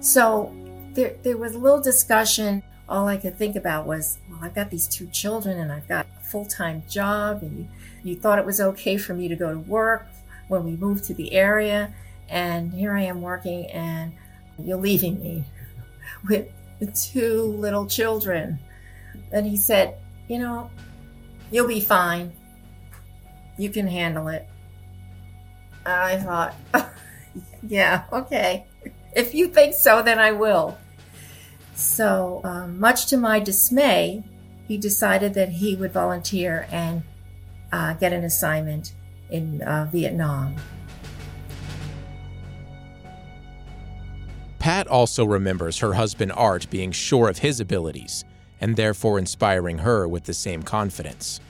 So 0.04 0.54
there, 0.96 1.16
there 1.24 1.38
was 1.38 1.56
a 1.56 1.58
little 1.58 1.82
discussion. 1.82 2.62
All 2.90 3.08
I 3.08 3.16
could 3.16 3.38
think 3.38 3.56
about 3.56 3.88
was, 3.88 4.18
well, 4.30 4.40
I've 4.42 4.54
got 4.54 4.70
these 4.70 4.86
two 4.86 5.08
children 5.08 5.58
and 5.60 5.72
I've 5.72 5.88
got 5.88 6.06
a 6.22 6.26
full 6.26 6.46
time 6.46 6.84
job, 6.90 7.42
and 7.42 7.60
you, 7.60 7.68
you 8.04 8.16
thought 8.18 8.38
it 8.38 8.46
was 8.46 8.60
okay 8.60 8.98
for 8.98 9.14
me 9.14 9.30
to 9.30 9.36
go 9.38 9.54
to 9.54 9.60
work 9.60 10.06
when 10.50 10.66
we 10.66 10.72
moved 10.76 11.06
to 11.06 11.14
the 11.14 11.32
area. 11.32 11.94
And 12.28 12.74
here 12.74 12.94
I 12.94 13.04
am 13.04 13.22
working, 13.22 13.66
and 13.68 14.12
you're 14.60 14.78
leaving 14.78 15.22
me 15.22 15.46
with 16.28 16.50
two 16.94 17.44
little 17.44 17.88
children. 17.88 18.60
And 19.32 19.46
he 19.46 19.56
said, 19.56 19.98
You 20.28 20.40
know, 20.40 20.70
you'll 21.50 21.68
be 21.68 21.80
fine. 21.80 22.34
You 23.58 23.70
can 23.70 23.88
handle 23.88 24.28
it. 24.28 24.50
I 25.86 26.18
thought, 26.18 26.56
Yeah, 27.68 28.04
okay. 28.12 28.66
If 29.16 29.34
you 29.34 29.48
think 29.48 29.74
so, 29.74 30.02
then 30.02 30.20
I 30.20 30.32
will. 30.32 30.78
So, 31.76 32.42
um, 32.44 32.80
much 32.80 33.08
to 33.08 33.18
my 33.18 33.40
dismay, 33.40 34.24
he 34.68 34.78
decided 34.78 35.34
that 35.34 35.50
he 35.50 35.76
would 35.76 35.92
volunteer 35.92 36.68
and 36.72 37.04
uh, 37.72 37.94
get 37.96 38.14
an 38.14 38.24
assignment 38.24 38.94
in 39.30 39.62
uh, 39.64 39.88
Vietnam. 39.92 40.56
Pat 44.60 44.88
also 44.88 45.26
remembers 45.26 45.80
her 45.80 45.94
husband 45.94 46.32
Art 46.32 46.70
being 46.70 46.92
sure 46.92 47.28
of 47.28 47.40
his 47.40 47.60
abilities 47.60 48.24
and 48.62 48.78
therefore 48.78 49.20
inspiring 49.20 49.80
her 49.80 50.08
with 50.08 50.24
the 50.24 50.34
same 50.34 50.64
confidence. 50.64 51.42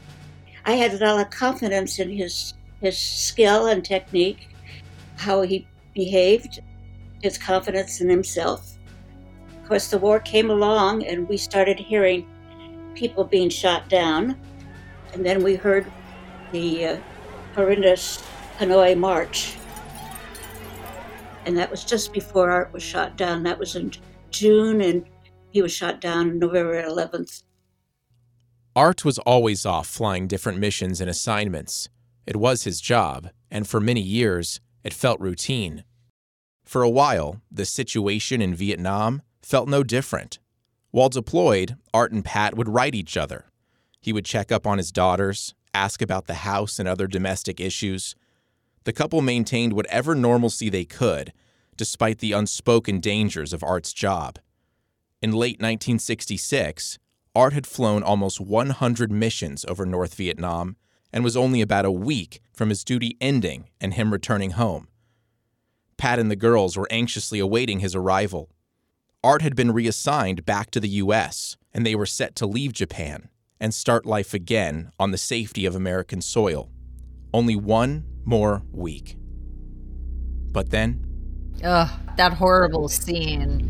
I 0.66 0.74
had 0.74 0.94
a 0.94 1.06
lot 1.06 1.26
of 1.26 1.30
confidence 1.30 2.00
in 2.00 2.10
his 2.10 2.56
his 2.82 2.98
skill 2.98 3.68
and 3.68 3.86
technique, 3.86 4.50
how 5.16 5.42
he 5.44 5.68
behaved, 5.94 6.60
his 7.24 7.38
confidence 7.38 8.02
in 8.02 8.10
himself. 8.10 8.78
Of 9.62 9.70
course, 9.70 9.88
the 9.88 9.98
war 9.98 10.20
came 10.20 10.52
along, 10.52 11.06
and 11.06 11.28
we 11.28 11.38
started 11.38 11.80
hearing 11.80 12.28
people 12.96 13.24
being 13.24 13.50
shot 13.50 13.88
down, 13.88 14.38
and 15.14 15.26
then 15.26 15.42
we 15.42 15.56
heard 15.56 15.90
the 16.52 16.86
uh, 16.86 16.98
horrendous 17.56 18.22
Hanoi 18.60 18.98
March, 18.98 19.56
and 21.46 21.58
that 21.58 21.72
was 21.72 21.86
just 21.86 22.12
before 22.12 22.52
Art 22.52 22.74
was 22.74 22.84
shot 22.84 23.16
down. 23.16 23.44
That 23.44 23.58
was 23.58 23.78
in 23.78 23.94
June, 24.30 24.82
and 24.82 25.06
he 25.50 25.62
was 25.62 25.72
shot 25.72 26.02
down 26.02 26.40
November 26.40 26.84
11th. 26.84 27.44
Art 28.76 29.06
was 29.06 29.18
always 29.20 29.66
off 29.66 29.88
flying 29.88 30.28
different 30.28 30.60
missions 30.60 31.00
and 31.00 31.10
assignments. 31.10 31.88
It 32.26 32.36
was 32.36 32.64
his 32.64 32.82
job, 32.82 33.30
and 33.50 33.66
for 33.66 33.80
many 33.80 34.02
years, 34.02 34.60
it 34.84 34.94
felt 34.94 35.22
routine. 35.22 35.86
For 36.64 36.82
a 36.82 36.90
while, 36.90 37.42
the 37.52 37.66
situation 37.66 38.42
in 38.42 38.56
Vietnam 38.56 39.22
felt 39.42 39.68
no 39.68 39.84
different. 39.84 40.40
While 40.92 41.10
deployed, 41.10 41.76
Art 41.94 42.12
and 42.12 42.24
Pat 42.24 42.56
would 42.56 42.70
write 42.70 42.96
each 42.96 43.18
other. 43.18 43.46
He 44.00 44.14
would 44.14 44.26
check 44.26 44.52
up 44.52 44.68
on 44.68 44.78
his 44.78 44.92
daughters, 44.92 45.54
ask 45.74 46.02
about 46.02 46.28
the 46.28 46.36
house 46.36 46.80
and 46.80 46.88
other 46.88 47.08
domestic 47.08 47.60
issues. 47.60 48.16
The 48.84 48.94
couple 48.94 49.22
maintained 49.22 49.74
whatever 49.74 50.14
normalcy 50.14 50.70
they 50.70 50.86
could, 50.86 51.34
despite 51.76 52.20
the 52.20 52.34
unspoken 52.34 53.00
dangers 53.00 53.54
of 53.54 53.64
Art's 53.64 53.94
job. 53.94 54.40
In 55.22 55.32
late 55.32 55.60
1966, 55.60 57.00
Art 57.36 57.54
had 57.54 57.66
flown 57.66 58.04
almost 58.04 58.40
100 58.40 59.12
missions 59.12 59.66
over 59.68 59.86
North 59.86 60.16
Vietnam 60.16 60.76
and 61.12 61.24
was 61.24 61.38
only 61.38 61.62
about 61.62 61.86
a 61.86 61.92
week 61.92 62.42
from 62.54 62.70
his 62.70 62.84
duty 62.84 63.18
ending 63.20 63.70
and 63.82 63.94
him 63.94 64.12
returning 64.12 64.52
home. 64.52 64.88
Pat 66.04 66.20
and 66.20 66.30
the 66.30 66.36
girls 66.36 66.76
were 66.76 66.90
anxiously 66.92 67.40
awaiting 67.40 67.80
his 67.80 67.96
arrival. 67.96 68.50
Art 69.24 69.42
had 69.42 69.56
been 69.56 69.72
reassigned 69.72 70.46
back 70.46 70.70
to 70.72 70.82
the 70.82 70.90
U.S., 70.90 71.56
and 71.74 71.86
they 71.86 71.96
were 71.96 72.06
set 72.06 72.36
to 72.36 72.46
leave 72.46 72.74
Japan 72.74 73.30
and 73.58 73.74
start 73.74 74.06
life 74.06 74.34
again 74.34 74.92
on 75.00 75.12
the 75.12 75.18
safety 75.18 75.66
of 75.66 75.78
American 75.78 76.20
soil. 76.20 76.70
Only 77.34 77.56
one 77.56 78.04
more 78.26 78.64
week. 78.74 79.16
But 80.52 80.72
then. 80.72 81.06
Ugh, 81.64 81.90
that 82.18 82.34
horrible 82.34 82.90
scene. 82.90 83.70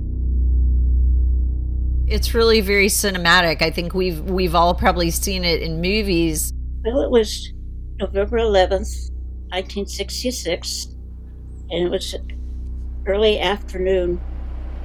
It's 2.08 2.34
really 2.34 2.62
very 2.62 2.88
cinematic. 2.88 3.62
I 3.62 3.70
think 3.70 3.94
we've 3.94 4.22
we've 4.22 4.56
all 4.56 4.74
probably 4.74 5.12
seen 5.12 5.44
it 5.44 5.62
in 5.62 5.82
movies. 5.82 6.52
Well, 6.84 7.02
it 7.02 7.12
was 7.12 7.54
November 8.00 8.40
11th, 8.40 9.12
1966, 9.52 10.93
and 11.70 11.86
it 11.86 11.90
was 11.90 12.16
early 13.06 13.40
afternoon. 13.40 14.22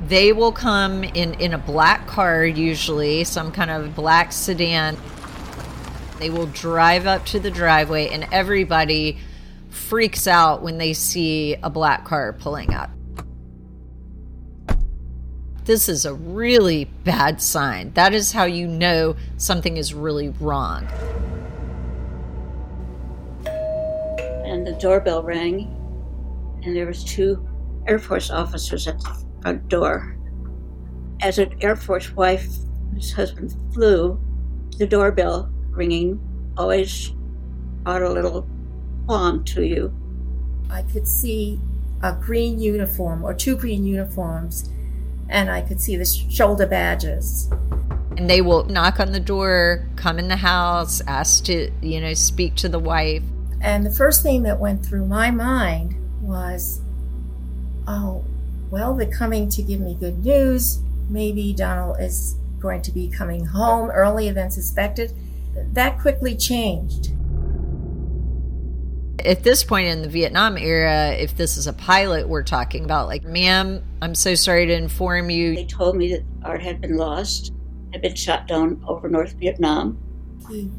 They 0.07 0.33
will 0.33 0.53
come 0.53 1.03
in 1.03 1.35
in 1.35 1.53
a 1.53 1.59
black 1.59 2.07
car 2.07 2.45
usually, 2.45 3.25
some 3.25 3.51
kind 3.51 3.71
of 3.71 3.95
black 3.95 4.33
sedan. 4.33 4.97
They 6.19 6.31
will 6.31 6.47
drive 6.47 7.07
up 7.07 7.27
to 7.27 7.41
the 7.41 7.51
driveway 7.51 8.09
and 8.09 8.27
everybody 8.33 9.19
freaks 9.71 10.27
out 10.27 10.63
when 10.63 10.79
they 10.79 10.93
see 10.93 11.57
a 11.63 11.71
black 11.71 12.05
car 12.05 12.33
pulling 12.33 12.73
up. 12.73 12.91
This 15.65 15.89
is 15.89 16.07
a 16.07 16.15
really 16.15 16.87
bad 17.05 17.43
sign. 17.43 17.93
That 17.93 18.15
is 18.15 18.33
how 18.33 18.45
you 18.45 18.67
know 18.67 19.17
something 19.37 19.77
is 19.77 19.93
really 19.93 20.31
wrong. 20.41 20.87
And 24.47 24.67
the 24.67 24.77
doorbell 24.81 25.23
rang, 25.23 25.78
and 26.69 26.77
there 26.77 26.87
was 26.87 27.03
two 27.03 27.43
Air 27.87 27.99
Force 27.99 28.31
officers 28.31 28.87
at 28.87 29.01
the 29.01 29.25
front 29.41 29.67
door. 29.69 30.15
As 31.23 31.39
an 31.39 31.57
Air 31.63 31.77
Force 31.77 32.13
wife 32.13 32.47
whose 32.93 33.11
husband 33.11 33.57
flew, 33.73 34.21
the 34.77 34.87
doorbell 34.87 35.51
ringing 35.71 36.21
always 36.59 37.11
brought 37.85 38.03
a 38.03 38.11
little 38.11 38.47
qualm 39.07 39.45
to 39.45 39.65
you. 39.65 39.91
I 40.69 40.83
could 40.83 41.09
see 41.09 41.59
a 42.03 42.13
green 42.13 42.59
uniform 42.59 43.25
or 43.25 43.33
two 43.33 43.57
green 43.57 43.87
uniforms, 43.87 44.71
and 45.31 45.51
I 45.51 45.63
could 45.63 45.81
see 45.81 45.97
the 45.97 46.05
shoulder 46.05 46.67
badges. 46.67 47.49
And 48.19 48.29
they 48.29 48.43
will 48.43 48.65
knock 48.65 49.01
on 49.01 49.13
the 49.13 49.21
door, 49.21 49.89
come 49.97 50.19
in 50.19 50.29
the 50.29 50.37
house, 50.37 51.01
ask 51.07 51.45
to, 51.45 51.71
you 51.81 52.03
know, 52.03 52.13
speak 52.13 52.57
to 52.57 52.69
the 52.69 52.79
wife. 52.79 53.23
And 53.63 53.87
the 53.87 53.91
first 53.91 54.23
thing 54.23 54.43
that 54.43 54.61
went 54.61 54.85
through 54.85 55.07
my 55.07 55.31
mind 55.31 55.95
was, 56.29 56.81
oh, 57.87 58.25
well, 58.71 58.95
they're 58.95 59.11
coming 59.11 59.49
to 59.51 59.63
give 59.63 59.81
me 59.81 59.95
good 59.95 60.25
news. 60.25 60.81
Maybe 61.09 61.53
Donald 61.53 61.97
is 62.01 62.37
going 62.61 62.83
to 62.83 62.93
be 62.93 63.09
coming 63.09 63.47
home 63.47 63.91
earlier 63.91 64.33
than 64.33 64.51
suspected. 64.51 65.13
That 65.73 65.99
quickly 65.99 66.37
changed. 66.37 67.13
At 69.25 69.43
this 69.43 69.65
point 69.65 69.89
in 69.89 70.03
the 70.03 70.09
Vietnam 70.09 70.57
era, 70.57 71.11
if 71.13 71.37
this 71.37 71.57
is 71.57 71.67
a 71.67 71.73
pilot 71.73 72.29
we're 72.29 72.45
talking 72.45 72.85
about, 72.85 73.09
like, 73.09 73.25
ma'am, 73.25 73.83
I'm 74.01 74.15
so 74.15 74.35
sorry 74.35 74.67
to 74.67 74.73
inform 74.73 75.31
you. 75.31 75.57
They 75.57 75.65
told 75.65 75.97
me 75.97 76.13
that 76.13 76.23
Art 76.45 76.63
had 76.63 76.81
been 76.81 76.97
lost, 76.97 77.53
had 77.93 78.03
been 78.03 78.15
shot 78.15 78.47
down 78.47 78.85
over 78.87 79.09
North 79.09 79.33
Vietnam. 79.33 79.99
He 80.49 80.71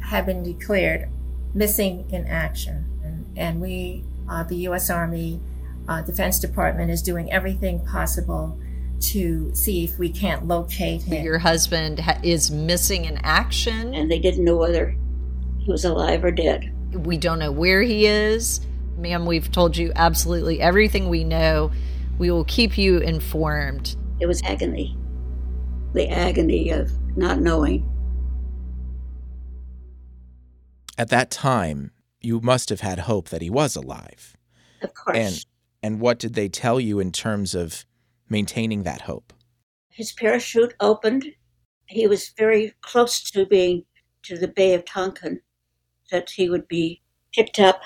had 0.00 0.26
been 0.26 0.42
declared 0.42 1.08
missing 1.54 2.06
in 2.10 2.26
action. 2.26 2.84
And, 3.02 3.38
and 3.38 3.60
we, 3.60 4.04
uh, 4.28 4.42
the 4.44 4.56
U.S. 4.56 4.90
Army 4.90 5.40
uh, 5.88 6.02
Defense 6.02 6.38
Department, 6.38 6.90
is 6.90 7.02
doing 7.02 7.32
everything 7.32 7.84
possible 7.84 8.58
to 9.00 9.54
see 9.54 9.84
if 9.84 9.98
we 9.98 10.10
can't 10.10 10.46
locate 10.46 11.02
him. 11.02 11.24
Your 11.24 11.38
husband 11.38 12.00
ha- 12.00 12.18
is 12.22 12.50
missing 12.50 13.04
in 13.04 13.18
action. 13.18 13.94
And 13.94 14.10
they 14.10 14.18
didn't 14.18 14.44
know 14.44 14.56
whether 14.56 14.96
he 15.58 15.70
was 15.70 15.84
alive 15.84 16.24
or 16.24 16.30
dead. 16.30 16.72
We 16.92 17.18
don't 17.18 17.38
know 17.38 17.52
where 17.52 17.82
he 17.82 18.06
is. 18.06 18.60
Ma'am, 18.96 19.26
we've 19.26 19.52
told 19.52 19.76
you 19.76 19.92
absolutely 19.94 20.60
everything 20.60 21.08
we 21.08 21.24
know. 21.24 21.70
We 22.18 22.30
will 22.30 22.44
keep 22.44 22.78
you 22.78 22.98
informed. 22.98 23.96
It 24.20 24.26
was 24.26 24.42
agony. 24.42 24.96
The 25.92 26.08
agony 26.08 26.70
of 26.70 26.90
not 27.16 27.40
knowing. 27.40 27.92
At 30.96 31.10
that 31.10 31.30
time, 31.30 31.90
you 32.20 32.40
must 32.40 32.68
have 32.70 32.80
had 32.80 33.00
hope 33.00 33.28
that 33.28 33.42
he 33.42 33.50
was 33.50 33.76
alive. 33.76 34.36
Of 34.82 34.94
course. 34.94 35.16
And 35.16 35.44
and 35.82 36.00
what 36.00 36.18
did 36.18 36.34
they 36.34 36.48
tell 36.48 36.80
you 36.80 36.98
in 36.98 37.12
terms 37.12 37.54
of 37.54 37.84
maintaining 38.28 38.82
that 38.82 39.02
hope? 39.02 39.32
His 39.88 40.12
parachute 40.12 40.74
opened. 40.80 41.26
He 41.86 42.06
was 42.06 42.30
very 42.36 42.74
close 42.80 43.22
to 43.30 43.46
being 43.46 43.84
to 44.24 44.36
the 44.36 44.48
Bay 44.48 44.74
of 44.74 44.84
Tonkin, 44.84 45.40
that 46.10 46.30
he 46.30 46.50
would 46.50 46.66
be 46.66 47.02
picked 47.32 47.60
up 47.60 47.80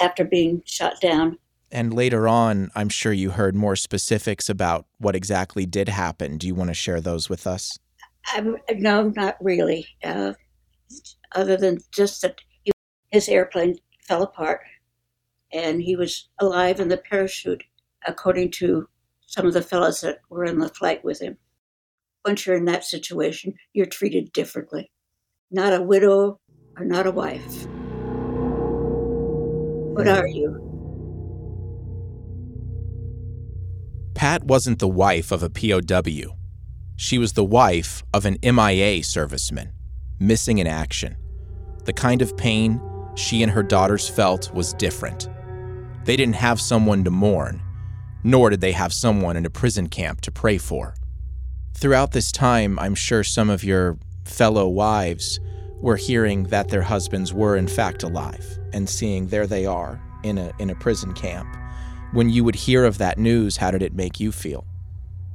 after 0.00 0.24
being 0.24 0.62
shot 0.64 1.00
down. 1.00 1.38
And 1.70 1.92
later 1.92 2.26
on, 2.28 2.70
I'm 2.74 2.88
sure 2.88 3.12
you 3.12 3.30
heard 3.30 3.54
more 3.54 3.76
specifics 3.76 4.48
about 4.48 4.86
what 4.98 5.16
exactly 5.16 5.66
did 5.66 5.88
happen. 5.88 6.38
Do 6.38 6.46
you 6.46 6.54
want 6.54 6.70
to 6.70 6.74
share 6.74 7.00
those 7.00 7.28
with 7.28 7.46
us? 7.46 7.78
I'm, 8.32 8.56
no, 8.76 9.12
not 9.14 9.36
really. 9.40 9.86
Uh, 10.02 10.34
other 11.34 11.56
than 11.56 11.78
just 11.92 12.22
that 12.22 12.40
his 13.14 13.28
airplane 13.28 13.76
fell 14.00 14.24
apart 14.24 14.62
and 15.52 15.80
he 15.80 15.94
was 15.94 16.28
alive 16.40 16.80
in 16.80 16.88
the 16.88 16.96
parachute, 16.96 17.62
according 18.04 18.50
to 18.50 18.88
some 19.24 19.46
of 19.46 19.52
the 19.54 19.62
fellows 19.62 20.00
that 20.00 20.18
were 20.28 20.44
in 20.44 20.58
the 20.58 20.68
flight 20.68 21.04
with 21.04 21.22
him. 21.22 21.38
Once 22.24 22.44
you're 22.44 22.56
in 22.56 22.64
that 22.64 22.82
situation, 22.82 23.54
you're 23.72 23.86
treated 23.86 24.32
differently. 24.32 24.90
Not 25.52 25.72
a 25.72 25.80
widow 25.80 26.40
or 26.76 26.84
not 26.84 27.06
a 27.06 27.12
wife. 27.12 27.66
What 29.94 30.08
are 30.08 30.26
you? 30.26 30.60
Pat 34.16 34.42
wasn't 34.42 34.80
the 34.80 34.88
wife 34.88 35.30
of 35.30 35.44
a 35.44 35.50
POW. 35.50 36.36
She 36.96 37.18
was 37.18 37.34
the 37.34 37.44
wife 37.44 38.02
of 38.12 38.26
an 38.26 38.38
MIA 38.42 39.02
serviceman, 39.02 39.70
missing 40.18 40.58
in 40.58 40.66
action. 40.66 41.16
The 41.84 41.92
kind 41.92 42.20
of 42.20 42.36
pain 42.36 42.80
she 43.14 43.42
and 43.42 43.52
her 43.52 43.62
daughters 43.62 44.08
felt 44.08 44.52
was 44.54 44.74
different. 44.74 45.28
They 46.04 46.16
didn't 46.16 46.36
have 46.36 46.60
someone 46.60 47.04
to 47.04 47.10
mourn, 47.10 47.62
nor 48.22 48.50
did 48.50 48.60
they 48.60 48.72
have 48.72 48.92
someone 48.92 49.36
in 49.36 49.46
a 49.46 49.50
prison 49.50 49.88
camp 49.88 50.20
to 50.22 50.30
pray 50.30 50.58
for. 50.58 50.94
Throughout 51.74 52.12
this 52.12 52.30
time, 52.30 52.78
I'm 52.78 52.94
sure 52.94 53.24
some 53.24 53.50
of 53.50 53.64
your 53.64 53.98
fellow 54.24 54.68
wives 54.68 55.40
were 55.80 55.96
hearing 55.96 56.44
that 56.44 56.68
their 56.68 56.82
husbands 56.82 57.32
were 57.32 57.56
in 57.56 57.68
fact 57.68 58.02
alive 58.02 58.58
and 58.72 58.88
seeing 58.88 59.26
there 59.26 59.46
they 59.46 59.66
are 59.66 60.00
in 60.22 60.38
a 60.38 60.52
in 60.58 60.70
a 60.70 60.74
prison 60.74 61.12
camp. 61.12 61.48
When 62.12 62.30
you 62.30 62.44
would 62.44 62.54
hear 62.54 62.84
of 62.84 62.98
that 62.98 63.18
news, 63.18 63.56
how 63.56 63.70
did 63.70 63.82
it 63.82 63.94
make 63.94 64.20
you 64.20 64.32
feel? 64.32 64.64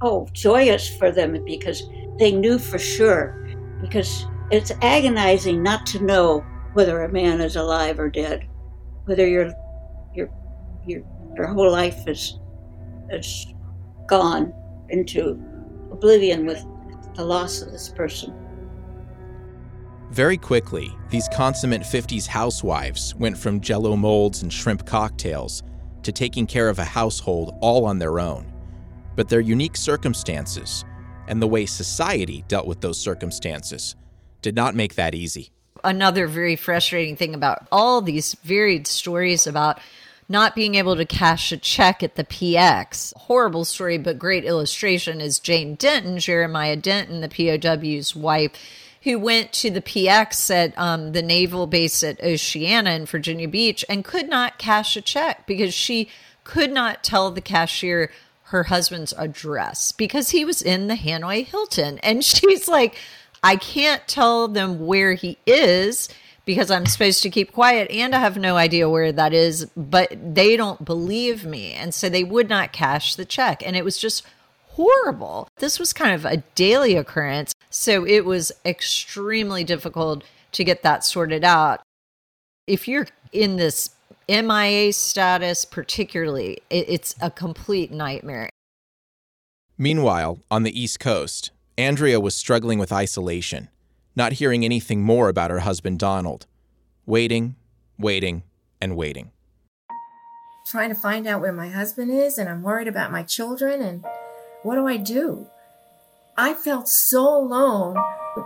oh, 0.02 0.28
joyous 0.32 0.88
for 0.88 1.12
them 1.12 1.44
because 1.46 1.90
they 2.18 2.32
knew 2.32 2.58
for 2.60 2.80
sure. 2.80 3.36
Because 3.82 4.26
it's 4.52 4.72
agonizing 4.82 5.62
not 5.64 5.86
to 5.88 6.04
know 6.04 6.46
whether 6.74 7.04
a 7.04 7.12
man 7.12 7.42
is 7.42 7.56
alive 7.56 8.00
or 8.00 8.10
dead, 8.10 8.48
whether 9.06 9.28
your 9.28 9.52
your 10.14 10.30
your 10.86 11.02
your 11.36 11.48
whole 11.48 11.72
life 11.72 12.08
is 12.08 12.40
is 13.12 13.48
gone 14.08 14.54
into 14.90 15.42
oblivion 15.92 16.46
with 16.46 16.64
the 17.16 17.24
loss 17.24 17.62
of 17.62 17.72
this 17.72 17.90
person. 17.90 18.34
Very 20.12 20.38
quickly, 20.38 20.92
these 21.10 21.28
consummate 21.32 21.84
50s 21.84 22.26
housewives 22.26 23.14
went 23.16 23.38
from 23.38 23.62
jello 23.62 23.96
molds 23.96 24.42
and 24.42 24.52
shrimp 24.52 24.86
cocktails 24.86 25.62
to 26.02 26.12
taking 26.12 26.48
care 26.48 26.70
of 26.70 26.80
a 26.80 26.84
household 26.84 27.56
all 27.62 27.86
on 27.86 28.00
their 28.00 28.20
own. 28.20 28.52
But 29.16 29.30
their 29.30 29.40
unique 29.40 29.78
circumstances 29.78 30.84
and 31.28 31.40
the 31.40 31.48
way 31.48 31.66
society 31.68 32.44
dealt 32.48 32.66
with 32.66 32.82
those 32.82 33.00
circumstances 33.00 33.96
did 34.42 34.56
not 34.56 34.74
make 34.74 34.96
that 34.96 35.14
easy. 35.14 35.52
Another 35.84 36.28
very 36.28 36.56
frustrating 36.56 37.16
thing 37.16 37.34
about 37.34 37.68
all 37.72 38.02
these 38.02 38.36
varied 38.44 38.88
stories 38.88 39.48
about 39.48 39.80
not 40.30 40.54
being 40.54 40.76
able 40.76 40.96
to 40.96 41.06
cash 41.06 41.52
a 41.52 41.58
check 41.58 42.04
at 42.04 42.16
the 42.16 42.24
PX. 42.24 43.16
Horrible 43.16 43.66
story, 43.66 43.98
but 43.98 44.20
great 44.20 44.46
illustration 44.46 45.20
is 45.20 45.40
Jane 45.40 45.74
Denton, 45.76 46.20
Jeremiah 46.20 46.76
Denton, 46.76 47.22
the 47.22 47.30
POW's 47.30 48.16
wife, 48.16 48.52
who 49.04 49.18
went 49.18 49.52
to 49.54 49.72
the 49.72 49.82
PX 49.82 50.52
at 50.54 50.78
um, 50.78 51.14
the 51.14 51.24
naval 51.24 51.66
base 51.66 52.04
at 52.04 52.24
Oceana 52.24 52.92
in 52.92 53.06
Virginia 53.08 53.48
Beach 53.48 53.84
and 53.90 54.06
could 54.06 54.30
not 54.30 54.60
cash 54.60 54.96
a 54.96 55.02
check 55.02 55.48
because 55.48 55.74
she 55.74 56.10
could 56.44 56.72
not 56.72 57.04
tell 57.04 57.32
the 57.32 57.42
cashier 57.42 58.12
her 58.44 58.64
husband's 58.64 59.14
address 59.18 59.92
because 59.92 60.32
he 60.32 60.44
was 60.44 60.62
in 60.62 60.88
the 60.88 60.96
Hanoi 60.96 61.46
Hilton. 61.46 61.98
And 62.00 62.24
she's 62.26 62.68
like, 62.68 62.96
I 63.44 63.56
can't 63.56 64.08
tell 64.08 64.48
them 64.48 64.86
where 64.86 65.14
he 65.14 65.38
is 65.46 66.10
because 66.46 66.72
I'm 66.72 66.86
supposed 66.86 67.22
to 67.24 67.30
keep 67.30 67.52
quiet 67.52 67.92
and 67.92 68.16
I 68.16 68.20
have 68.20 68.38
no 68.38 68.58
idea 68.58 68.90
where 68.90 69.12
that 69.12 69.34
is, 69.34 69.66
but 69.78 70.12
they 70.20 70.58
don't 70.58 70.84
believe 70.84 71.46
me. 71.46 71.74
And 71.74 71.94
so 71.94 72.10
they 72.10 72.24
would 72.24 72.50
not 72.50 72.74
cash 72.74 73.16
the 73.16 73.26
check. 73.26 73.62
And 73.66 73.76
it 73.76 73.86
was 73.86 73.98
just 73.98 74.26
horrible. 74.70 75.48
This 75.58 75.78
was 75.78 75.94
kind 75.94 76.16
of 76.16 76.26
a 76.26 76.38
daily 76.56 76.96
occurrence. 76.96 77.54
So 77.70 78.06
it 78.06 78.26
was 78.26 78.52
extremely 78.66 79.64
difficult 79.64 80.24
to 80.54 80.64
get 80.64 80.82
that 80.84 81.04
sorted 81.04 81.44
out. 81.44 81.82
If 82.66 82.88
you're 82.88 83.08
in 83.32 83.58
this 83.58 83.92
MIA 84.28 84.94
status, 84.94 85.66
particularly, 85.66 86.60
it's 86.70 87.16
a 87.22 87.30
complete 87.30 87.92
nightmare. 87.92 88.50
Meanwhile, 89.78 90.40
on 90.52 90.64
the 90.64 90.80
East 90.80 91.00
Coast, 91.00 91.52
Andrea 91.80 92.20
was 92.20 92.36
struggling 92.36 92.78
with 92.78 92.92
isolation 92.92 93.70
not 94.14 94.34
hearing 94.34 94.66
anything 94.66 95.02
more 95.02 95.30
about 95.30 95.50
her 95.50 95.60
husband 95.60 95.98
Donald, 95.98 96.46
waiting, 97.06 97.56
waiting, 97.98 98.44
and 98.82 98.98
waiting. 98.98 99.32
Trying 100.68 100.90
to 100.90 100.96
find 100.96 101.26
out 101.26 101.40
where 101.40 101.54
my 101.54 101.70
husband 101.70 102.12
is, 102.12 102.38
and 102.38 102.50
I'm 102.50 102.62
worried 102.62 102.90
about 102.90 103.14
my 103.14 103.24
children, 103.24 103.82
and 103.82 104.04
what 104.62 104.76
do 104.76 104.88
I 104.88 104.98
do? 104.98 105.48
I 106.38 106.54
felt 106.54 106.90
so 106.90 107.26
alone 107.26 107.96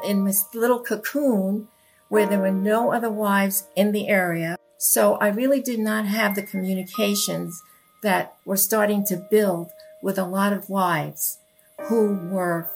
in 0.06 0.26
this 0.26 0.46
little 0.54 0.80
cocoon 0.80 1.70
where 2.10 2.28
there 2.28 2.40
were 2.40 2.52
no 2.52 2.94
other 2.94 3.10
wives 3.10 3.68
in 3.76 3.94
the 3.94 4.10
area. 4.10 4.58
So 4.78 5.16
I 5.16 5.30
really 5.30 5.60
did 5.60 5.80
not 5.80 6.06
have 6.06 6.36
the 6.36 6.44
communications 6.44 7.64
that 8.04 8.36
were 8.46 8.58
starting 8.58 9.04
to 9.06 9.18
build 9.18 9.72
with 10.04 10.20
a 10.20 10.26
lot 10.26 10.54
of 10.54 10.70
wives 10.70 11.40
who 11.88 12.14
were 12.30 12.70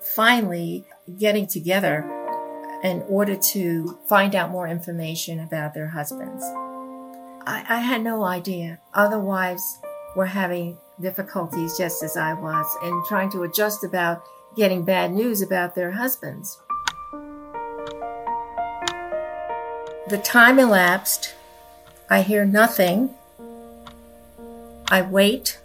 finally 0.00 0.84
getting 1.18 1.46
together 1.46 2.04
in 2.82 3.02
order 3.08 3.36
to 3.36 3.98
find 4.08 4.34
out 4.34 4.50
more 4.50 4.66
information 4.66 5.40
about 5.40 5.74
their 5.74 5.88
husbands. 5.88 6.42
I, 7.46 7.64
I 7.68 7.80
had 7.80 8.02
no 8.02 8.24
idea. 8.24 8.80
Other 8.94 9.18
wives 9.18 9.78
were 10.16 10.26
having 10.26 10.78
difficulties 11.00 11.76
just 11.76 12.02
as 12.02 12.16
I 12.16 12.34
was 12.34 12.66
in 12.82 13.02
trying 13.06 13.30
to 13.32 13.42
adjust 13.42 13.84
about 13.84 14.22
getting 14.56 14.84
bad 14.84 15.12
news 15.12 15.42
about 15.42 15.74
their 15.74 15.92
husbands. 15.92 16.60
The 20.08 20.20
time 20.22 20.58
elapsed. 20.58 21.34
I 22.08 22.22
hear 22.22 22.44
nothing. 22.44 23.14
I 24.90 25.02
wait 25.02 25.60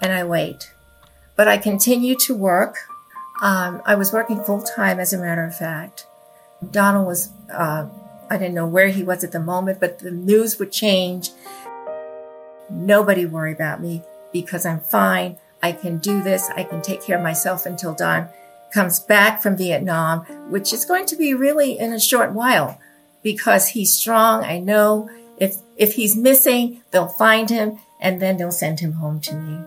and 0.00 0.12
I 0.12 0.24
wait. 0.24 0.72
But 1.34 1.48
I 1.48 1.58
continue 1.58 2.14
to 2.20 2.34
work. 2.34 2.76
Um, 3.42 3.82
I 3.84 3.94
was 3.96 4.12
working 4.12 4.42
full 4.42 4.62
time, 4.62 4.98
as 4.98 5.12
a 5.12 5.18
matter 5.18 5.44
of 5.44 5.56
fact. 5.56 6.06
Donald 6.70 7.06
was, 7.06 7.30
uh, 7.52 7.86
I 8.30 8.38
didn't 8.38 8.54
know 8.54 8.66
where 8.66 8.88
he 8.88 9.02
was 9.02 9.22
at 9.24 9.32
the 9.32 9.40
moment, 9.40 9.78
but 9.78 9.98
the 9.98 10.10
news 10.10 10.58
would 10.58 10.72
change. 10.72 11.30
Nobody 12.70 13.26
worry 13.26 13.52
about 13.52 13.80
me 13.80 14.02
because 14.32 14.64
I'm 14.64 14.80
fine. 14.80 15.38
I 15.62 15.72
can 15.72 15.98
do 15.98 16.22
this. 16.22 16.48
I 16.56 16.64
can 16.64 16.80
take 16.80 17.02
care 17.02 17.16
of 17.16 17.22
myself 17.22 17.66
until 17.66 17.94
Don 17.94 18.28
comes 18.72 19.00
back 19.00 19.42
from 19.42 19.56
Vietnam, 19.56 20.20
which 20.50 20.72
is 20.72 20.84
going 20.84 21.06
to 21.06 21.16
be 21.16 21.34
really 21.34 21.78
in 21.78 21.92
a 21.92 22.00
short 22.00 22.32
while 22.32 22.80
because 23.22 23.68
he's 23.68 23.92
strong. 23.92 24.44
I 24.44 24.58
know 24.58 25.10
if, 25.38 25.56
if 25.76 25.94
he's 25.94 26.16
missing, 26.16 26.82
they'll 26.90 27.06
find 27.06 27.50
him 27.50 27.78
and 28.00 28.20
then 28.20 28.36
they'll 28.36 28.50
send 28.50 28.80
him 28.80 28.94
home 28.94 29.20
to 29.20 29.34
me. 29.34 29.60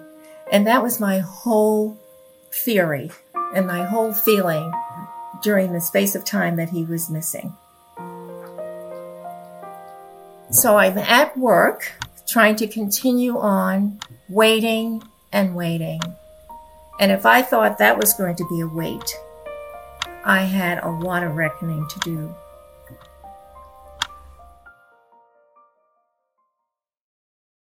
And 0.51 0.65
that 0.67 0.83
was 0.83 0.99
my 0.99 1.19
whole 1.19 1.97
theory 2.51 3.11
and 3.53 3.65
my 3.65 3.83
whole 3.83 4.13
feeling 4.13 4.71
during 5.41 5.73
the 5.73 5.81
space 5.81 6.15
of 6.15 6.25
time 6.25 6.55
that 6.57 6.69
he 6.69 6.83
was 6.83 7.09
missing. 7.09 7.53
So 10.51 10.77
I'm 10.77 10.97
at 10.97 11.37
work 11.37 11.93
trying 12.27 12.55
to 12.57 12.67
continue 12.67 13.37
on 13.37 13.99
waiting 14.27 15.03
and 15.31 15.55
waiting. 15.55 16.01
And 16.99 17.11
if 17.11 17.25
I 17.25 17.41
thought 17.41 17.77
that 17.77 17.97
was 17.97 18.13
going 18.13 18.35
to 18.35 18.47
be 18.49 18.59
a 18.59 18.67
wait, 18.67 19.15
I 20.25 20.41
had 20.41 20.83
a 20.83 20.89
lot 20.89 21.23
of 21.23 21.35
reckoning 21.35 21.87
to 21.87 21.99
do. 21.99 22.35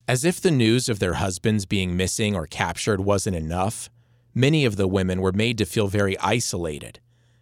As 0.06 0.24
if 0.24 0.40
the 0.40 0.50
news 0.50 0.88
of 0.88 0.98
their 0.98 1.14
husbands 1.14 1.64
being 1.64 1.96
missing 1.96 2.36
or 2.36 2.46
captured 2.46 3.00
wasn't 3.00 3.36
enough, 3.36 3.88
many 4.34 4.64
of 4.64 4.76
the 4.76 4.88
women 4.88 5.20
were 5.20 5.32
made 5.32 5.58
to 5.58 5.64
feel 5.64 5.88
very 5.88 6.18
isolated. 6.18 7.00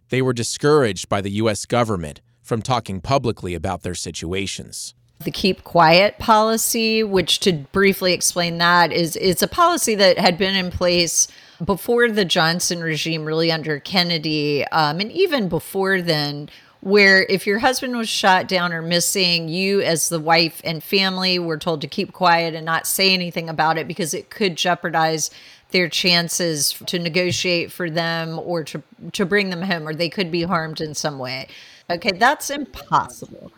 They 0.09 0.21
were 0.21 0.33
discouraged 0.33 1.09
by 1.09 1.21
the 1.21 1.31
U.S. 1.31 1.65
government 1.65 2.21
from 2.41 2.61
talking 2.61 3.01
publicly 3.01 3.55
about 3.55 3.81
their 3.81 3.95
situations. 3.95 4.93
The 5.23 5.31
keep 5.31 5.63
quiet 5.63 6.19
policy, 6.19 7.01
which 7.03 7.39
to 7.39 7.53
briefly 7.53 8.13
explain 8.13 8.57
that 8.57 8.91
is 8.91 9.15
it's 9.15 9.41
a 9.41 9.47
policy 9.47 9.95
that 9.95 10.17
had 10.17 10.37
been 10.37 10.55
in 10.55 10.69
place 10.69 11.27
before 11.63 12.09
the 12.09 12.25
Johnson 12.25 12.81
regime, 12.81 13.23
really 13.23 13.51
under 13.51 13.79
Kennedy, 13.79 14.65
um, 14.67 14.99
and 14.99 15.11
even 15.11 15.47
before 15.47 16.01
then, 16.01 16.49
where 16.83 17.23
if 17.29 17.47
your 17.47 17.59
husband 17.59 17.95
was 17.95 18.09
shot 18.09 18.45
down 18.45 18.73
or 18.73 18.81
missing, 18.81 19.47
you 19.47 19.81
as 19.81 20.09
the 20.09 20.19
wife 20.19 20.61
and 20.65 20.83
family 20.83 21.39
were 21.39 21.57
told 21.57 21.79
to 21.79 21.87
keep 21.87 22.11
quiet 22.11 22.53
and 22.53 22.65
not 22.65 22.85
say 22.85 23.13
anything 23.13 23.47
about 23.47 23.77
it 23.77 23.87
because 23.87 24.13
it 24.13 24.29
could 24.29 24.57
jeopardize 24.57 25.31
their 25.71 25.87
chances 25.87 26.73
to 26.85 26.99
negotiate 26.99 27.71
for 27.71 27.89
them 27.89 28.37
or 28.37 28.65
to 28.65 28.83
to 29.13 29.25
bring 29.25 29.49
them 29.49 29.61
home 29.61 29.87
or 29.87 29.95
they 29.95 30.09
could 30.09 30.29
be 30.29 30.43
harmed 30.43 30.81
in 30.81 30.93
some 30.93 31.19
way. 31.19 31.47
Okay, 31.89 32.11
that's 32.11 32.49
impossible. 32.49 33.53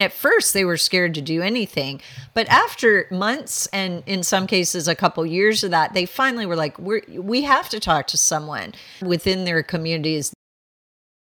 At 0.00 0.12
first 0.12 0.54
they 0.54 0.64
were 0.64 0.78
scared 0.78 1.14
to 1.14 1.20
do 1.20 1.42
anything, 1.42 2.00
but 2.32 2.48
after 2.48 3.06
months 3.10 3.66
and 3.66 4.02
in 4.06 4.22
some 4.22 4.46
cases 4.46 4.88
a 4.88 4.94
couple 4.94 5.26
years 5.26 5.62
of 5.62 5.72
that, 5.72 5.92
they 5.92 6.06
finally 6.06 6.46
were 6.46 6.56
like 6.56 6.78
we 6.78 7.02
we 7.18 7.42
have 7.42 7.68
to 7.68 7.80
talk 7.80 8.06
to 8.08 8.16
someone 8.16 8.72
within 9.02 9.44
their 9.44 9.62
communities. 9.62 10.32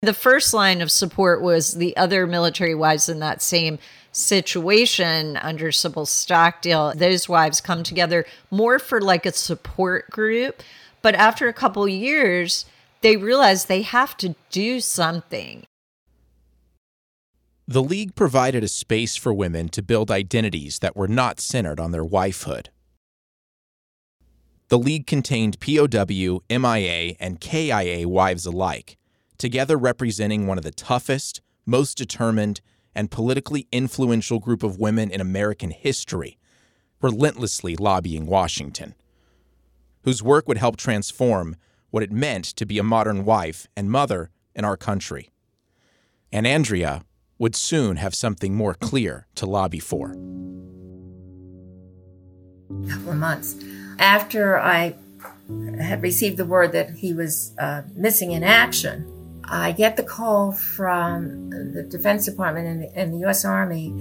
The 0.05 0.13
first 0.13 0.53
line 0.53 0.83
of 0.83 0.91
support 0.91 1.41
was 1.41 1.71
the 1.71 1.97
other 1.97 2.27
military 2.27 2.75
wives 2.75 3.09
in 3.09 3.17
that 3.21 3.41
same 3.41 3.79
situation 4.11 5.35
under 5.37 5.71
Sybil 5.71 6.05
Stockdale, 6.05 6.93
those 6.95 7.27
wives 7.27 7.59
come 7.59 7.81
together 7.81 8.23
more 8.51 8.77
for 8.77 9.01
like 9.01 9.25
a 9.25 9.33
support 9.33 10.11
group. 10.11 10.61
But 11.01 11.15
after 11.15 11.47
a 11.47 11.53
couple 11.53 11.87
years, 11.87 12.65
they 13.01 13.17
realize 13.17 13.65
they 13.65 13.81
have 13.81 14.15
to 14.17 14.35
do 14.51 14.79
something. 14.79 15.65
The 17.67 17.81
League 17.81 18.13
provided 18.13 18.63
a 18.63 18.67
space 18.67 19.15
for 19.15 19.33
women 19.33 19.69
to 19.69 19.81
build 19.81 20.11
identities 20.11 20.77
that 20.79 20.95
were 20.95 21.07
not 21.07 21.39
centered 21.39 21.79
on 21.79 21.89
their 21.89 22.05
wifehood. 22.05 22.67
The 24.67 24.77
League 24.77 25.07
contained 25.07 25.59
POW, 25.59 26.41
MIA, 26.47 27.15
and 27.19 27.41
KIA 27.41 28.07
wives 28.07 28.45
alike, 28.45 28.97
together 29.37 29.77
representing 29.77 30.47
one 30.47 30.57
of 30.57 30.63
the 30.63 30.71
toughest, 30.71 31.41
most 31.65 31.97
determined, 31.97 32.61
and 32.93 33.11
politically 33.11 33.67
influential 33.71 34.39
group 34.39 34.63
of 34.63 34.79
women 34.79 35.11
in 35.11 35.19
American 35.21 35.71
history, 35.71 36.37
relentlessly 37.01 37.75
lobbying 37.75 38.25
Washington. 38.25 38.95
whose 40.05 40.23
work 40.23 40.47
would 40.47 40.57
help 40.57 40.77
transform 40.77 41.55
what 41.89 42.03
it 42.03 42.11
meant 42.11 42.45
to 42.45 42.65
be 42.65 42.77
a 42.77 42.83
modern 42.83 43.25
wife 43.25 43.67
and 43.75 43.89
mother 43.89 44.29
in 44.53 44.63
our 44.63 44.77
country. 44.77 45.31
And 46.31 46.45
Andrea 46.45 47.01
would 47.39 47.55
soon 47.55 47.97
have 47.97 48.13
something 48.13 48.53
more 48.53 48.75
clear 48.75 49.25
to 49.35 49.45
lobby 49.47 49.79
for. 49.79 50.11
A 52.69 52.87
couple 52.87 53.11
of 53.11 53.17
months 53.17 53.55
after 53.97 54.59
I 54.59 54.95
had 55.79 56.01
received 56.03 56.37
the 56.37 56.45
word 56.45 56.71
that 56.73 56.91
he 56.91 57.13
was 57.13 57.53
uh, 57.57 57.81
missing 57.95 58.31
in 58.31 58.43
action, 58.43 59.11
I 59.47 59.71
get 59.71 59.95
the 59.95 60.03
call 60.03 60.51
from 60.51 61.49
the 61.49 61.83
Defense 61.83 62.25
Department 62.25 62.67
and 62.67 62.81
the, 62.83 62.97
and 62.97 63.13
the 63.13 63.19
U.S. 63.19 63.45
Army 63.45 63.93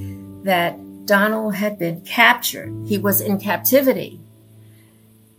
that 0.44 0.78
Donald 1.06 1.54
had 1.56 1.78
been 1.78 2.00
captured. 2.00 2.72
He 2.86 2.98
was 2.98 3.20
in 3.20 3.38
captivity. 3.38 4.20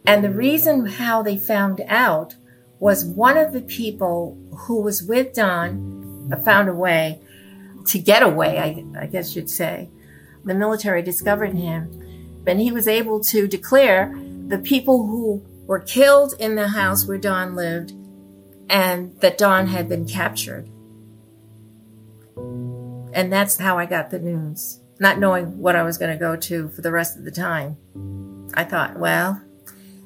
And 0.06 0.24
the 0.24 0.30
reason 0.30 0.86
how 0.86 1.24
they 1.24 1.38
found 1.38 1.82
out 1.88 2.36
was 2.80 3.04
one 3.04 3.38
of 3.38 3.54
the 3.54 3.62
people 3.62 4.38
who 4.56 4.82
was 4.82 5.02
with 5.02 5.34
Don 5.34 6.30
uh, 6.32 6.38
found 6.42 6.70
a 6.70 6.74
way 6.74 7.20
to 7.88 8.00
get 8.00 8.22
away, 8.22 8.60
I, 8.60 9.04
I 9.04 9.08
guess 9.08 9.36
you'd 9.36 9.50
say. 9.50 9.90
The 10.44 10.54
military 10.54 11.02
discovered 11.02 11.54
him, 11.54 12.44
and 12.46 12.60
he 12.60 12.72
was 12.72 12.88
able 12.88 13.20
to 13.22 13.48
declare 13.48 14.14
the 14.48 14.60
people 14.60 15.08
who 15.08 15.44
were 15.66 15.80
killed 15.80 16.34
in 16.40 16.56
the 16.56 16.68
house 16.68 17.08
where 17.08 17.18
Don 17.18 17.56
lived 17.56 17.94
and 18.70 19.20
that 19.22 19.38
Don 19.38 19.68
had 19.68 19.90
been 19.90 20.06
captured. 20.08 20.68
And 22.38 23.32
that's 23.32 23.58
how 23.58 23.78
I 23.78 23.86
got 23.86 24.10
the 24.10 24.20
news, 24.20 24.80
not 25.00 25.20
knowing 25.20 25.60
what 25.60 25.76
I 25.76 25.84
was 25.84 25.98
going 25.98 26.12
to 26.12 26.20
go 26.20 26.36
to 26.36 26.70
for 26.70 26.82
the 26.82 26.92
rest 26.92 27.18
of 27.18 27.24
the 27.24 27.32
time. 27.32 27.78
I 28.54 28.64
thought, 28.64 28.98
well, 28.98 29.42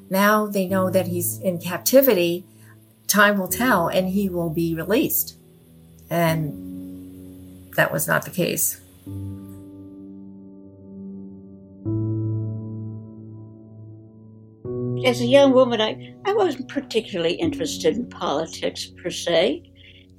now 0.08 0.46
they 0.46 0.66
know 0.66 0.90
that 0.90 1.08
he's 1.08 1.38
in 1.40 1.58
captivity. 1.58 2.44
Time 3.06 3.38
will 3.38 3.48
tell 3.48 3.88
and 3.88 4.08
he 4.08 4.28
will 4.28 4.50
be 4.50 4.74
released. 4.74 5.36
And 6.08 7.72
that 7.74 7.92
was 7.92 8.06
not 8.06 8.24
the 8.24 8.30
case. 8.30 8.80
As 15.04 15.20
a 15.20 15.26
young 15.26 15.52
woman, 15.52 15.80
I, 15.80 16.14
I 16.26 16.34
wasn't 16.34 16.68
particularly 16.68 17.34
interested 17.34 17.96
in 17.96 18.08
politics 18.08 18.86
per 18.86 19.10
se. 19.10 19.62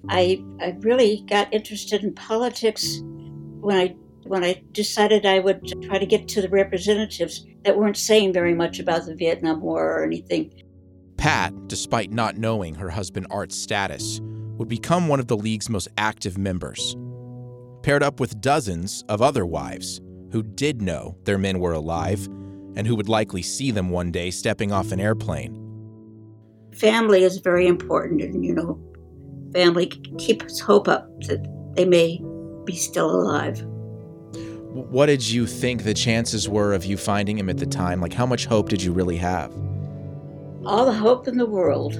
I, 0.09 0.43
I 0.59 0.75
really 0.79 1.23
got 1.29 1.53
interested 1.53 2.03
in 2.03 2.13
politics 2.15 2.99
when 3.59 3.77
I 3.77 3.95
when 4.23 4.43
I 4.43 4.63
decided 4.71 5.25
I 5.25 5.39
would 5.39 5.61
try 5.83 5.97
to 5.97 6.05
get 6.05 6.27
to 6.29 6.41
the 6.41 6.49
representatives 6.49 7.45
that 7.63 7.77
weren't 7.77 7.97
saying 7.97 8.33
very 8.33 8.53
much 8.53 8.79
about 8.79 9.05
the 9.05 9.15
Vietnam 9.15 9.61
War 9.61 9.97
or 9.97 10.03
anything. 10.03 10.53
Pat, 11.17 11.53
despite 11.67 12.11
not 12.11 12.37
knowing 12.37 12.75
her 12.75 12.89
husband 12.89 13.27
Art's 13.29 13.57
status, 13.57 14.21
would 14.57 14.69
become 14.69 15.07
one 15.07 15.19
of 15.19 15.27
the 15.27 15.35
League's 15.35 15.69
most 15.69 15.89
active 15.97 16.37
members. 16.37 16.95
Paired 17.83 18.03
up 18.03 18.19
with 18.19 18.41
dozens 18.41 19.03
of 19.09 19.21
other 19.21 19.45
wives 19.45 20.01
who 20.31 20.43
did 20.43 20.81
know 20.81 21.17
their 21.25 21.37
men 21.37 21.59
were 21.59 21.73
alive 21.73 22.29
and 22.75 22.87
who 22.87 22.95
would 22.95 23.09
likely 23.09 23.41
see 23.41 23.71
them 23.71 23.89
one 23.89 24.11
day 24.11 24.31
stepping 24.31 24.71
off 24.71 24.91
an 24.91 24.99
airplane. 24.99 25.57
Family 26.73 27.23
is 27.23 27.37
very 27.39 27.67
important, 27.67 28.21
and 28.21 28.45
you 28.45 28.53
know, 28.53 28.79
family 29.53 29.87
keeps 30.17 30.59
hope 30.59 30.87
up 30.87 31.07
that 31.21 31.45
they 31.75 31.85
may 31.85 32.21
be 32.65 32.75
still 32.75 33.09
alive. 33.09 33.61
What 34.71 35.07
did 35.07 35.27
you 35.29 35.45
think 35.47 35.83
the 35.83 35.93
chances 35.93 36.47
were 36.47 36.73
of 36.73 36.85
you 36.85 36.95
finding 36.95 37.37
him 37.37 37.49
at 37.49 37.57
the 37.57 37.65
time? 37.65 37.99
Like, 37.99 38.13
how 38.13 38.25
much 38.25 38.45
hope 38.45 38.69
did 38.69 38.81
you 38.81 38.93
really 38.93 39.17
have? 39.17 39.51
All 40.65 40.85
the 40.85 40.93
hope 40.93 41.27
in 41.27 41.37
the 41.37 41.45
world. 41.45 41.95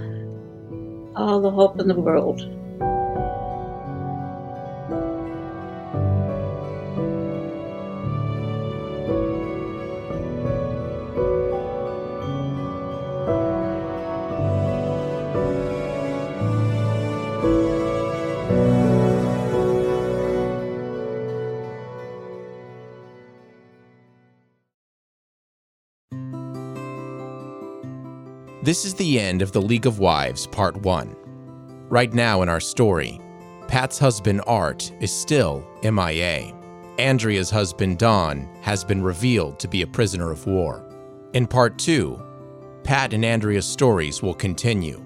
All 1.17 1.41
the 1.41 1.51
hope 1.51 1.79
in 1.81 1.89
the 1.89 1.99
world. 1.99 2.39
This 28.63 28.85
is 28.85 28.93
the 28.93 29.19
end 29.19 29.41
of 29.41 29.51
The 29.51 29.61
League 29.61 29.87
of 29.87 29.97
Wives, 29.97 30.45
Part 30.45 30.77
1. 30.77 31.15
Right 31.89 32.13
now 32.13 32.43
in 32.43 32.49
our 32.49 32.59
story, 32.59 33.19
Pat's 33.67 33.97
husband 33.97 34.43
Art 34.45 34.91
is 34.99 35.11
still 35.11 35.67
MIA. 35.81 36.53
Andrea's 36.99 37.49
husband 37.49 37.97
Don 37.97 38.47
has 38.61 38.83
been 38.83 39.01
revealed 39.01 39.57
to 39.57 39.67
be 39.67 39.81
a 39.81 39.87
prisoner 39.87 40.29
of 40.29 40.45
war. 40.45 40.87
In 41.33 41.47
Part 41.47 41.79
2, 41.79 42.21
Pat 42.83 43.13
and 43.13 43.25
Andrea's 43.25 43.65
stories 43.65 44.21
will 44.21 44.35
continue. 44.35 45.03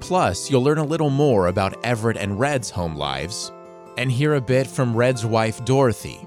Plus, 0.00 0.50
you'll 0.50 0.62
learn 0.62 0.76
a 0.76 0.84
little 0.84 1.08
more 1.08 1.46
about 1.46 1.82
Everett 1.82 2.18
and 2.18 2.38
Red's 2.38 2.68
home 2.68 2.96
lives 2.96 3.50
and 3.96 4.12
hear 4.12 4.34
a 4.34 4.42
bit 4.42 4.66
from 4.66 4.94
Red's 4.94 5.24
wife 5.24 5.64
Dorothy, 5.64 6.20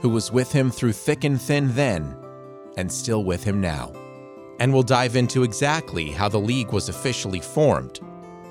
who 0.00 0.08
was 0.08 0.30
with 0.30 0.52
him 0.52 0.70
through 0.70 0.92
thick 0.92 1.24
and 1.24 1.42
thin 1.42 1.74
then 1.74 2.16
and 2.76 2.92
still 2.92 3.24
with 3.24 3.42
him 3.42 3.60
now 3.60 3.92
and 4.62 4.72
we'll 4.72 4.84
dive 4.84 5.16
into 5.16 5.42
exactly 5.42 6.12
how 6.12 6.28
the 6.28 6.38
League 6.38 6.70
was 6.70 6.88
officially 6.88 7.40
formed 7.40 7.98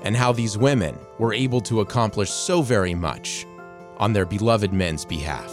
and 0.02 0.14
how 0.14 0.30
these 0.30 0.58
women 0.58 0.94
were 1.18 1.32
able 1.32 1.58
to 1.62 1.80
accomplish 1.80 2.28
so 2.28 2.60
very 2.60 2.94
much 2.94 3.46
on 3.96 4.12
their 4.12 4.26
beloved 4.26 4.74
men's 4.74 5.06
behalf. 5.06 5.50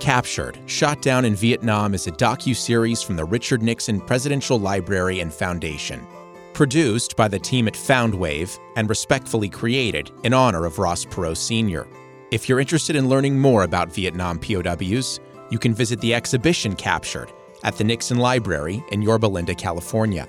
Captured, 0.00 0.58
Shot 0.66 1.00
Down 1.00 1.24
in 1.24 1.34
Vietnam 1.34 1.94
is 1.94 2.06
a 2.06 2.12
docu-series 2.12 3.02
from 3.02 3.16
the 3.16 3.24
Richard 3.24 3.62
Nixon 3.62 4.02
Presidential 4.02 4.60
Library 4.60 5.20
and 5.20 5.32
Foundation. 5.32 6.06
Produced 6.52 7.16
by 7.16 7.26
the 7.26 7.38
team 7.38 7.68
at 7.68 7.74
Foundwave 7.74 8.58
and 8.76 8.86
respectfully 8.90 9.48
created 9.48 10.10
in 10.24 10.34
honor 10.34 10.66
of 10.66 10.78
Ross 10.78 11.06
Perot 11.06 11.38
Sr. 11.38 11.86
If 12.32 12.48
you're 12.48 12.58
interested 12.58 12.96
in 12.96 13.08
learning 13.08 13.38
more 13.38 13.62
about 13.62 13.94
Vietnam 13.94 14.40
POWs, 14.40 15.20
you 15.50 15.60
can 15.60 15.72
visit 15.72 16.00
the 16.00 16.12
exhibition 16.12 16.74
captured 16.74 17.32
at 17.62 17.76
the 17.76 17.84
Nixon 17.84 18.18
Library 18.18 18.82
in 18.90 19.00
Yorba 19.00 19.26
Linda, 19.26 19.54
California. 19.54 20.28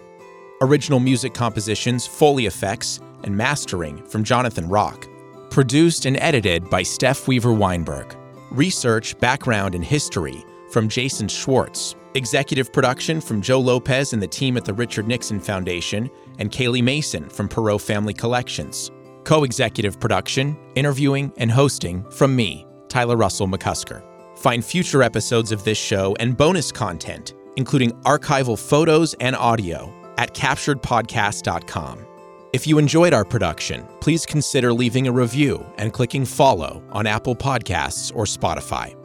Original 0.62 0.99
music 0.99 1.33
compositions, 1.33 2.05
Foley 2.05 2.45
effects, 2.45 2.99
and 3.23 3.36
mastering 3.36 4.05
from 4.05 4.23
Jonathan 4.23 4.69
Rock. 4.69 5.07
Produced 5.49 6.05
and 6.05 6.17
edited 6.17 6.69
by 6.69 6.83
Steph 6.83 7.27
Weaver 7.27 7.53
Weinberg. 7.53 8.15
Research, 8.51 9.17
background, 9.19 9.73
and 9.73 9.83
history 9.83 10.45
from 10.69 10.89
Jason 10.89 11.27
Schwartz. 11.27 11.95
Executive 12.13 12.71
production 12.71 13.19
from 13.19 13.41
Joe 13.41 13.60
Lopez 13.60 14.13
and 14.13 14.21
the 14.21 14.27
team 14.27 14.55
at 14.55 14.65
the 14.65 14.73
Richard 14.73 15.07
Nixon 15.07 15.39
Foundation, 15.39 16.12
and 16.38 16.51
Kaylee 16.51 16.83
Mason 16.83 17.27
from 17.27 17.49
Perot 17.49 17.81
Family 17.81 18.13
Collections 18.13 18.91
co 19.27 19.43
executive 19.43 19.99
production, 19.99 20.57
interviewing, 20.75 21.33
and 21.37 21.51
hosting 21.51 22.09
from 22.09 22.33
me, 22.33 22.65
Tyler 22.87 23.17
Russell 23.17 23.47
McCusker. 23.47 24.01
Find 24.37 24.63
future 24.63 25.03
episodes 25.03 25.51
of 25.51 25.65
this 25.65 25.77
show 25.77 26.15
and 26.21 26.37
bonus 26.37 26.71
content, 26.71 27.33
including 27.57 27.91
archival 28.03 28.57
photos 28.57 29.13
and 29.15 29.35
audio, 29.35 29.93
at 30.17 30.33
capturedpodcast.com. 30.33 32.05
If 32.53 32.65
you 32.65 32.77
enjoyed 32.77 33.13
our 33.13 33.25
production, 33.25 33.85
please 33.99 34.25
consider 34.25 34.71
leaving 34.71 35.07
a 35.07 35.11
review 35.11 35.63
and 35.77 35.91
clicking 35.91 36.25
follow 36.25 36.81
on 36.91 37.05
Apple 37.05 37.35
Podcasts 37.35 38.15
or 38.15 38.23
Spotify. 38.23 38.95